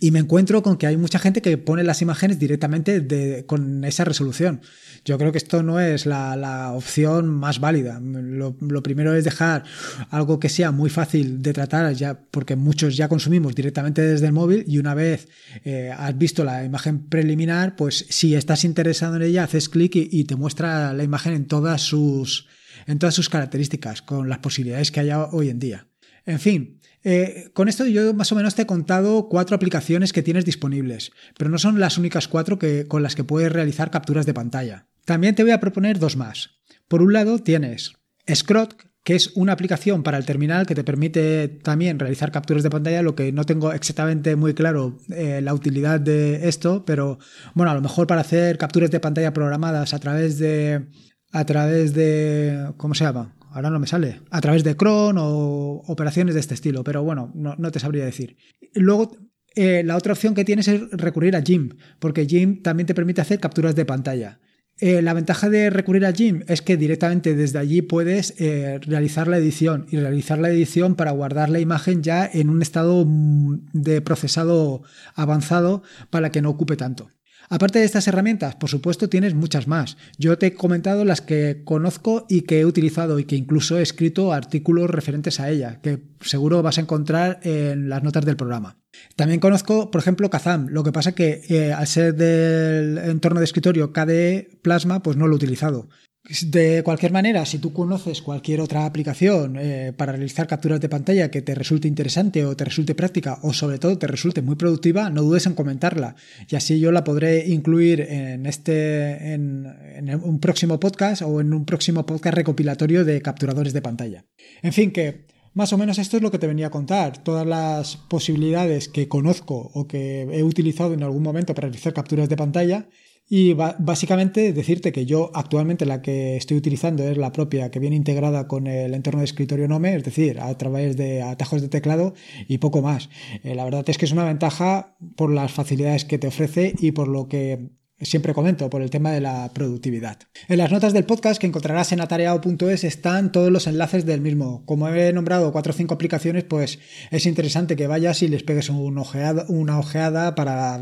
Y 0.00 0.10
me 0.10 0.18
encuentro 0.18 0.62
con 0.62 0.76
que 0.76 0.86
hay 0.86 0.96
mucha 0.96 1.18
gente 1.18 1.42
que 1.42 1.56
pone 1.58 1.82
las 1.82 2.02
imágenes 2.02 2.38
directamente 2.38 3.44
con 3.46 3.84
esa 3.84 4.04
resolución. 4.04 4.60
Yo 5.04 5.18
creo 5.18 5.32
que 5.32 5.38
esto 5.38 5.62
no 5.62 5.80
es 5.80 6.06
la, 6.06 6.72
opción 6.72 7.28
más 7.28 7.60
válida. 7.60 8.00
Lo, 8.00 8.54
primero 8.82 9.14
es 9.14 9.24
dejar 9.24 9.64
algo 10.10 10.38
que 10.38 10.48
sea 10.48 10.70
muy 10.70 10.90
fácil 10.90 11.42
de 11.42 11.52
tratar, 11.52 11.92
ya, 11.94 12.20
porque 12.30 12.56
muchos 12.56 12.96
ya 12.96 13.08
consumimos 13.08 13.54
directamente 13.54 14.02
desde 14.02 14.26
el 14.26 14.32
móvil 14.32 14.64
y 14.66 14.78
una 14.78 14.94
vez 14.94 15.28
eh, 15.64 15.92
has 15.96 16.16
visto 16.16 16.44
la 16.44 16.64
imagen 16.64 17.08
preliminar, 17.08 17.76
pues 17.76 18.06
si 18.08 18.34
estás 18.34 18.64
interesado 18.64 19.16
en 19.16 19.22
ella, 19.22 19.44
haces 19.44 19.68
clic 19.68 19.96
y, 19.96 20.24
te 20.24 20.36
muestra 20.36 20.92
la 20.92 21.04
imagen 21.04 21.32
en 21.32 21.46
todas 21.46 21.80
sus, 21.80 22.46
en 22.86 22.98
todas 22.98 23.14
sus 23.14 23.28
características, 23.28 24.02
con 24.02 24.28
las 24.28 24.38
posibilidades 24.38 24.90
que 24.90 25.00
hay 25.00 25.10
hoy 25.32 25.48
en 25.48 25.58
día. 25.58 25.86
En 26.26 26.38
fin, 26.38 26.77
eh, 27.04 27.50
con 27.52 27.68
esto 27.68 27.86
yo 27.86 28.12
más 28.14 28.32
o 28.32 28.34
menos 28.34 28.54
te 28.54 28.62
he 28.62 28.66
contado 28.66 29.28
cuatro 29.28 29.56
aplicaciones 29.56 30.12
que 30.12 30.22
tienes 30.22 30.44
disponibles, 30.44 31.12
pero 31.36 31.50
no 31.50 31.58
son 31.58 31.80
las 31.80 31.98
únicas 31.98 32.28
cuatro 32.28 32.58
que, 32.58 32.86
con 32.86 33.02
las 33.02 33.14
que 33.14 33.24
puedes 33.24 33.52
realizar 33.52 33.90
capturas 33.90 34.26
de 34.26 34.34
pantalla. 34.34 34.86
También 35.04 35.34
te 35.34 35.42
voy 35.42 35.52
a 35.52 35.60
proponer 35.60 35.98
dos 35.98 36.16
más. 36.16 36.58
Por 36.88 37.02
un 37.02 37.12
lado 37.12 37.38
tienes 37.38 37.92
Scrot, 38.32 38.76
que 39.04 39.14
es 39.14 39.32
una 39.36 39.52
aplicación 39.52 40.02
para 40.02 40.18
el 40.18 40.26
terminal 40.26 40.66
que 40.66 40.74
te 40.74 40.84
permite 40.84 41.48
también 41.48 41.98
realizar 41.98 42.30
capturas 42.30 42.62
de 42.62 42.70
pantalla, 42.70 43.00
lo 43.00 43.14
que 43.14 43.32
no 43.32 43.44
tengo 43.44 43.72
exactamente 43.72 44.36
muy 44.36 44.52
claro 44.52 44.98
eh, 45.08 45.40
la 45.42 45.54
utilidad 45.54 45.98
de 45.98 46.48
esto, 46.48 46.84
pero 46.84 47.18
bueno, 47.54 47.70
a 47.70 47.74
lo 47.74 47.80
mejor 47.80 48.06
para 48.06 48.20
hacer 48.20 48.58
capturas 48.58 48.90
de 48.90 49.00
pantalla 49.00 49.32
programadas 49.32 49.94
a 49.94 49.98
través 49.98 50.38
de 50.38 50.88
a 51.32 51.44
través 51.44 51.94
de 51.94 52.72
¿cómo 52.76 52.94
se 52.94 53.04
llama? 53.04 53.34
Ahora 53.58 53.70
no 53.70 53.80
me 53.80 53.86
sale, 53.86 54.22
a 54.30 54.40
través 54.40 54.62
de 54.64 54.76
cron 54.76 55.16
o 55.18 55.82
operaciones 55.86 56.34
de 56.34 56.40
este 56.40 56.54
estilo, 56.54 56.84
pero 56.84 57.02
bueno, 57.02 57.32
no, 57.34 57.70
te 57.72 57.80
sabría 57.80 58.04
decir. 58.04 58.36
Luego, 58.74 59.16
eh, 59.56 59.82
la 59.84 59.96
otra 59.96 60.12
opción 60.12 60.34
que 60.34 60.44
tienes 60.44 60.68
es 60.68 60.80
recurrir 60.92 61.34
a 61.34 61.42
Jim, 61.42 61.70
porque 61.98 62.26
Jim 62.26 62.62
también 62.62 62.86
te 62.86 62.94
permite 62.94 63.20
hacer 63.20 63.40
capturas 63.40 63.74
de 63.74 63.84
pantalla. 63.84 64.38
Eh, 64.80 65.02
la 65.02 65.12
ventaja 65.12 65.50
de 65.50 65.70
recurrir 65.70 66.06
a 66.06 66.12
Jim 66.12 66.44
es 66.46 66.62
que 66.62 66.76
directamente 66.76 67.34
desde 67.34 67.58
allí 67.58 67.82
puedes 67.82 68.34
eh, 68.38 68.78
realizar 68.80 69.26
la 69.26 69.38
edición 69.38 69.86
y 69.90 69.96
realizar 69.98 70.38
la 70.38 70.50
edición 70.50 70.94
para 70.94 71.10
guardar 71.10 71.50
la 71.50 71.58
imagen 71.58 72.04
ya 72.04 72.30
en 72.32 72.48
un 72.48 72.62
estado 72.62 73.04
mm, 73.04 73.70
de 73.72 74.00
procesado 74.02 74.82
avanzado 75.16 75.82
para 76.10 76.30
que 76.30 76.42
no 76.42 76.50
ocupe 76.50 76.76
tanto. 76.76 77.10
Aparte 77.50 77.78
de 77.78 77.84
estas 77.86 78.06
herramientas, 78.08 78.56
por 78.56 78.68
supuesto, 78.68 79.08
tienes 79.08 79.34
muchas 79.34 79.66
más. 79.66 79.96
Yo 80.18 80.36
te 80.36 80.46
he 80.46 80.54
comentado 80.54 81.04
las 81.04 81.20
que 81.20 81.62
conozco 81.64 82.26
y 82.28 82.42
que 82.42 82.60
he 82.60 82.66
utilizado 82.66 83.18
y 83.18 83.24
que 83.24 83.36
incluso 83.36 83.78
he 83.78 83.82
escrito 83.82 84.32
artículos 84.32 84.90
referentes 84.90 85.40
a 85.40 85.48
ella, 85.48 85.80
que 85.80 86.02
seguro 86.20 86.62
vas 86.62 86.78
a 86.78 86.82
encontrar 86.82 87.40
en 87.42 87.88
las 87.88 88.02
notas 88.02 88.24
del 88.24 88.36
programa. 88.36 88.76
También 89.16 89.40
conozco, 89.40 89.90
por 89.90 90.00
ejemplo, 90.00 90.28
Kazam. 90.30 90.68
Lo 90.68 90.84
que 90.84 90.92
pasa 90.92 91.12
que 91.12 91.42
eh, 91.48 91.72
al 91.72 91.86
ser 91.86 92.14
del 92.14 92.98
entorno 92.98 93.40
de 93.40 93.44
escritorio 93.44 93.92
KDE 93.92 94.58
Plasma, 94.62 95.02
pues 95.02 95.16
no 95.16 95.26
lo 95.26 95.34
he 95.34 95.36
utilizado. 95.36 95.88
De 96.28 96.82
cualquier 96.84 97.10
manera, 97.10 97.46
si 97.46 97.58
tú 97.58 97.72
conoces 97.72 98.20
cualquier 98.20 98.60
otra 98.60 98.84
aplicación 98.84 99.56
eh, 99.58 99.94
para 99.96 100.12
realizar 100.12 100.46
capturas 100.46 100.78
de 100.78 100.90
pantalla 100.90 101.30
que 101.30 101.40
te 101.40 101.54
resulte 101.54 101.88
interesante 101.88 102.44
o 102.44 102.54
te 102.54 102.66
resulte 102.66 102.94
práctica 102.94 103.38
o 103.42 103.54
sobre 103.54 103.78
todo 103.78 103.96
te 103.96 104.06
resulte 104.06 104.42
muy 104.42 104.56
productiva, 104.56 105.08
no 105.08 105.22
dudes 105.22 105.46
en 105.46 105.54
comentarla 105.54 106.16
y 106.46 106.56
así 106.56 106.80
yo 106.80 106.92
la 106.92 107.02
podré 107.02 107.48
incluir 107.48 108.02
en 108.02 108.44
este 108.44 109.32
en, 109.32 109.66
en 109.96 110.20
un 110.22 110.38
próximo 110.38 110.78
podcast 110.78 111.22
o 111.22 111.40
en 111.40 111.54
un 111.54 111.64
próximo 111.64 112.04
podcast 112.04 112.34
recopilatorio 112.34 113.06
de 113.06 113.22
capturadores 113.22 113.72
de 113.72 113.80
pantalla. 113.80 114.26
En 114.60 114.74
fin, 114.74 114.90
que 114.90 115.24
más 115.54 115.72
o 115.72 115.78
menos 115.78 115.98
esto 115.98 116.18
es 116.18 116.22
lo 116.22 116.30
que 116.30 116.38
te 116.38 116.46
venía 116.46 116.66
a 116.66 116.70
contar. 116.70 117.22
Todas 117.22 117.46
las 117.46 117.96
posibilidades 117.96 118.88
que 118.88 119.08
conozco 119.08 119.70
o 119.72 119.88
que 119.88 120.22
he 120.30 120.42
utilizado 120.42 120.92
en 120.92 121.02
algún 121.02 121.22
momento 121.22 121.54
para 121.54 121.68
realizar 121.68 121.94
capturas 121.94 122.28
de 122.28 122.36
pantalla 122.36 122.88
y 123.28 123.52
básicamente 123.52 124.52
decirte 124.52 124.90
que 124.90 125.04
yo 125.04 125.30
actualmente 125.34 125.84
la 125.84 126.00
que 126.00 126.36
estoy 126.36 126.56
utilizando 126.56 127.04
es 127.04 127.18
la 127.18 127.32
propia 127.32 127.70
que 127.70 127.78
viene 127.78 127.96
integrada 127.96 128.48
con 128.48 128.66
el 128.66 128.94
entorno 128.94 129.20
de 129.20 129.26
escritorio 129.26 129.68
Nome, 129.68 129.94
es 129.94 130.04
decir, 130.04 130.40
a 130.40 130.56
través 130.56 130.96
de 130.96 131.22
atajos 131.22 131.60
de 131.60 131.68
teclado 131.68 132.14
y 132.48 132.58
poco 132.58 132.80
más. 132.80 133.10
Eh, 133.44 133.54
la 133.54 133.64
verdad 133.64 133.84
es 133.88 133.98
que 133.98 134.06
es 134.06 134.12
una 134.12 134.24
ventaja 134.24 134.96
por 135.16 135.30
las 135.32 135.52
facilidades 135.52 136.06
que 136.06 136.18
te 136.18 136.28
ofrece 136.28 136.74
y 136.78 136.92
por 136.92 137.08
lo 137.08 137.28
que 137.28 137.70
siempre 138.00 138.34
comento 138.34 138.70
por 138.70 138.82
el 138.82 138.90
tema 138.90 139.12
de 139.12 139.20
la 139.20 139.50
productividad. 139.52 140.18
En 140.48 140.58
las 140.58 140.70
notas 140.70 140.92
del 140.92 141.04
podcast 141.04 141.40
que 141.40 141.46
encontrarás 141.46 141.92
en 141.92 142.00
atareado.es 142.00 142.84
están 142.84 143.32
todos 143.32 143.50
los 143.50 143.66
enlaces 143.66 144.06
del 144.06 144.20
mismo. 144.20 144.64
Como 144.66 144.88
he 144.88 145.12
nombrado 145.12 145.52
cuatro 145.52 145.72
o 145.72 145.76
cinco 145.76 145.94
aplicaciones, 145.94 146.44
pues 146.44 146.78
es 147.10 147.26
interesante 147.26 147.76
que 147.76 147.86
vayas 147.86 148.22
y 148.22 148.28
les 148.28 148.42
pegues 148.42 148.70
una 148.70 149.78
ojeada 149.78 150.34
para, 150.34 150.80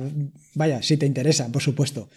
vaya, 0.54 0.82
si 0.82 0.96
te 0.96 1.06
interesa, 1.06 1.50
por 1.50 1.62
supuesto. 1.62 2.08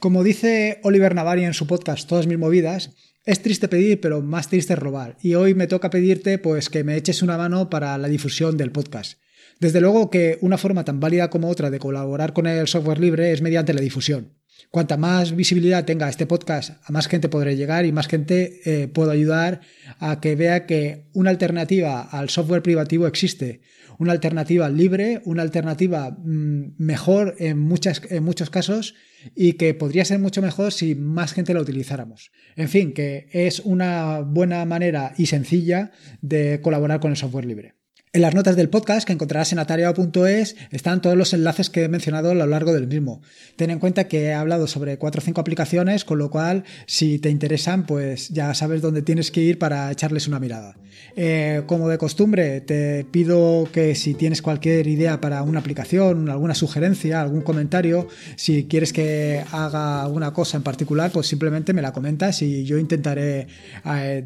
Como 0.00 0.22
dice 0.22 0.80
Oliver 0.82 1.14
Navari 1.14 1.44
en 1.44 1.54
su 1.54 1.66
podcast 1.66 2.08
Todas 2.08 2.26
mis 2.26 2.38
movidas, 2.38 2.90
es 3.24 3.40
triste 3.40 3.68
pedir, 3.68 4.00
pero 4.00 4.20
más 4.20 4.48
triste 4.48 4.76
robar. 4.76 5.16
Y 5.22 5.34
hoy 5.34 5.54
me 5.54 5.66
toca 5.66 5.90
pedirte 5.90 6.38
pues 6.38 6.68
que 6.68 6.84
me 6.84 6.96
eches 6.96 7.22
una 7.22 7.38
mano 7.38 7.70
para 7.70 7.96
la 7.98 8.08
difusión 8.08 8.56
del 8.56 8.70
podcast. 8.70 9.18
Desde 9.60 9.80
luego 9.80 10.10
que 10.10 10.38
una 10.42 10.58
forma 10.58 10.84
tan 10.84 11.00
válida 11.00 11.30
como 11.30 11.48
otra 11.48 11.70
de 11.70 11.78
colaborar 11.78 12.32
con 12.32 12.46
el 12.46 12.68
software 12.68 13.00
libre 13.00 13.32
es 13.32 13.40
mediante 13.40 13.72
la 13.72 13.80
difusión. 13.80 14.34
Cuanta 14.70 14.96
más 14.96 15.36
visibilidad 15.36 15.84
tenga 15.84 16.08
este 16.08 16.26
podcast, 16.26 16.80
a 16.84 16.92
más 16.92 17.06
gente 17.06 17.28
podré 17.28 17.56
llegar 17.56 17.86
y 17.86 17.92
más 17.92 18.08
gente 18.08 18.60
eh, 18.64 18.88
puedo 18.88 19.10
ayudar 19.10 19.60
a 19.98 20.20
que 20.20 20.34
vea 20.34 20.66
que 20.66 21.06
una 21.12 21.30
alternativa 21.30 22.02
al 22.02 22.28
software 22.28 22.62
privativo 22.62 23.06
existe, 23.06 23.60
una 23.98 24.12
alternativa 24.12 24.68
libre, 24.68 25.22
una 25.24 25.42
alternativa 25.42 26.10
mm, 26.10 26.74
mejor 26.78 27.36
en, 27.38 27.58
muchas, 27.58 28.02
en 28.10 28.24
muchos 28.24 28.50
casos 28.50 28.94
y 29.34 29.54
que 29.54 29.74
podría 29.74 30.04
ser 30.04 30.18
mucho 30.18 30.42
mejor 30.42 30.72
si 30.72 30.94
más 30.94 31.32
gente 31.32 31.54
la 31.54 31.60
utilizáramos. 31.60 32.32
En 32.56 32.68
fin, 32.68 32.92
que 32.92 33.28
es 33.32 33.60
una 33.60 34.20
buena 34.20 34.64
manera 34.64 35.14
y 35.16 35.26
sencilla 35.26 35.92
de 36.20 36.60
colaborar 36.62 37.00
con 37.00 37.10
el 37.10 37.16
software 37.16 37.44
libre. 37.44 37.83
En 38.14 38.22
las 38.22 38.32
notas 38.32 38.54
del 38.54 38.68
podcast 38.68 39.04
que 39.04 39.12
encontrarás 39.12 39.52
en 39.52 39.58
atareado.es 39.58 40.54
están 40.70 41.02
todos 41.02 41.16
los 41.16 41.32
enlaces 41.34 41.68
que 41.68 41.82
he 41.82 41.88
mencionado 41.88 42.30
a 42.30 42.34
lo 42.34 42.46
largo 42.46 42.72
del 42.72 42.86
mismo. 42.86 43.20
Ten 43.56 43.70
en 43.70 43.80
cuenta 43.80 44.06
que 44.06 44.26
he 44.26 44.32
hablado 44.32 44.68
sobre 44.68 44.98
cuatro 44.98 45.20
o 45.20 45.24
cinco 45.24 45.40
aplicaciones, 45.40 46.04
con 46.04 46.20
lo 46.20 46.30
cual, 46.30 46.62
si 46.86 47.18
te 47.18 47.28
interesan, 47.28 47.86
pues 47.86 48.28
ya 48.28 48.54
sabes 48.54 48.82
dónde 48.82 49.02
tienes 49.02 49.32
que 49.32 49.40
ir 49.40 49.58
para 49.58 49.90
echarles 49.90 50.28
una 50.28 50.38
mirada. 50.38 50.76
Eh, 51.16 51.64
como 51.66 51.88
de 51.88 51.98
costumbre, 51.98 52.60
te 52.60 53.04
pido 53.10 53.68
que 53.72 53.96
si 53.96 54.14
tienes 54.14 54.42
cualquier 54.42 54.86
idea 54.86 55.20
para 55.20 55.42
una 55.42 55.58
aplicación, 55.58 56.30
alguna 56.30 56.54
sugerencia, 56.54 57.20
algún 57.20 57.42
comentario, 57.42 58.06
si 58.36 58.68
quieres 58.68 58.92
que 58.92 59.42
haga 59.50 60.04
alguna 60.04 60.32
cosa 60.32 60.56
en 60.56 60.62
particular, 60.62 61.10
pues 61.10 61.26
simplemente 61.26 61.72
me 61.72 61.82
la 61.82 61.92
comentas 61.92 62.42
y 62.42 62.62
yo 62.64 62.78
intentaré 62.78 63.48
eh, 63.84 64.24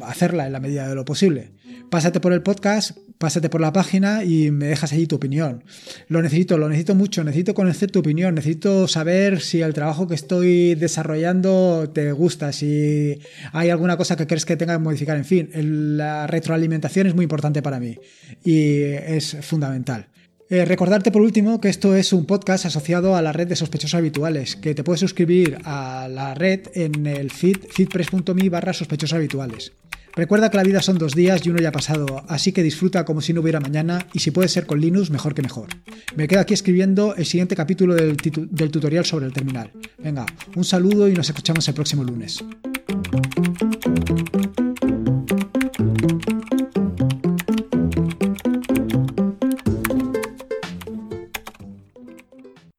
hacerla 0.00 0.46
en 0.46 0.52
la 0.52 0.60
medida 0.60 0.88
de 0.88 0.94
lo 0.94 1.04
posible. 1.04 1.52
Pásate 1.90 2.20
por 2.20 2.32
el 2.32 2.42
podcast, 2.42 2.98
pásate 3.18 3.48
por 3.48 3.60
la 3.60 3.72
página 3.72 4.24
y 4.24 4.50
me 4.50 4.66
dejas 4.66 4.92
allí 4.92 5.06
tu 5.06 5.16
opinión. 5.16 5.64
Lo 6.08 6.22
necesito, 6.22 6.58
lo 6.58 6.68
necesito 6.68 6.94
mucho, 6.94 7.24
necesito 7.24 7.54
conocer 7.54 7.90
tu 7.90 8.00
opinión, 8.00 8.34
necesito 8.34 8.86
saber 8.88 9.40
si 9.40 9.60
el 9.60 9.74
trabajo 9.74 10.06
que 10.06 10.14
estoy 10.14 10.74
desarrollando 10.74 11.90
te 11.92 12.12
gusta, 12.12 12.52
si 12.52 13.18
hay 13.52 13.70
alguna 13.70 13.96
cosa 13.96 14.16
que 14.16 14.26
crees 14.26 14.44
que 14.44 14.56
tenga 14.56 14.74
que 14.74 14.82
modificar. 14.82 15.16
En 15.16 15.24
fin, 15.24 15.50
la 15.96 16.26
retroalimentación 16.26 17.06
es 17.06 17.14
muy 17.14 17.24
importante 17.24 17.62
para 17.62 17.80
mí 17.80 17.98
y 18.44 18.82
es 18.82 19.36
fundamental. 19.40 20.08
Eh, 20.50 20.64
recordarte 20.64 21.10
por 21.10 21.20
último 21.20 21.60
que 21.60 21.68
esto 21.68 21.94
es 21.94 22.14
un 22.14 22.24
podcast 22.24 22.64
asociado 22.64 23.16
a 23.16 23.20
la 23.20 23.34
red 23.34 23.48
de 23.48 23.56
sospechosos 23.56 23.94
habituales, 23.96 24.56
que 24.56 24.74
te 24.74 24.82
puedes 24.82 25.00
suscribir 25.00 25.58
a 25.64 26.08
la 26.08 26.34
red 26.34 26.68
en 26.72 27.06
el 27.06 27.30
feed 27.30 27.58
feedpress.me 27.70 28.48
barra 28.48 28.72
sospechosos 28.72 29.14
habituales. 29.14 29.72
Recuerda 30.14 30.50
que 30.50 30.56
la 30.56 30.62
vida 30.62 30.80
son 30.80 30.96
dos 30.96 31.14
días 31.14 31.44
y 31.44 31.50
uno 31.50 31.60
ya 31.60 31.68
ha 31.68 31.72
pasado, 31.72 32.24
así 32.28 32.52
que 32.52 32.62
disfruta 32.62 33.04
como 33.04 33.20
si 33.20 33.34
no 33.34 33.42
hubiera 33.42 33.60
mañana 33.60 34.06
y 34.14 34.20
si 34.20 34.30
puede 34.30 34.48
ser 34.48 34.64
con 34.64 34.80
Linux, 34.80 35.10
mejor 35.10 35.34
que 35.34 35.42
mejor. 35.42 35.68
Me 36.16 36.26
quedo 36.26 36.40
aquí 36.40 36.54
escribiendo 36.54 37.14
el 37.14 37.26
siguiente 37.26 37.54
capítulo 37.54 37.94
del, 37.94 38.16
del 38.16 38.70
tutorial 38.70 39.04
sobre 39.04 39.26
el 39.26 39.34
terminal. 39.34 39.70
Venga, 39.98 40.24
un 40.56 40.64
saludo 40.64 41.08
y 41.08 41.12
nos 41.12 41.28
escuchamos 41.28 41.68
el 41.68 41.74
próximo 41.74 42.04
lunes. 42.04 42.42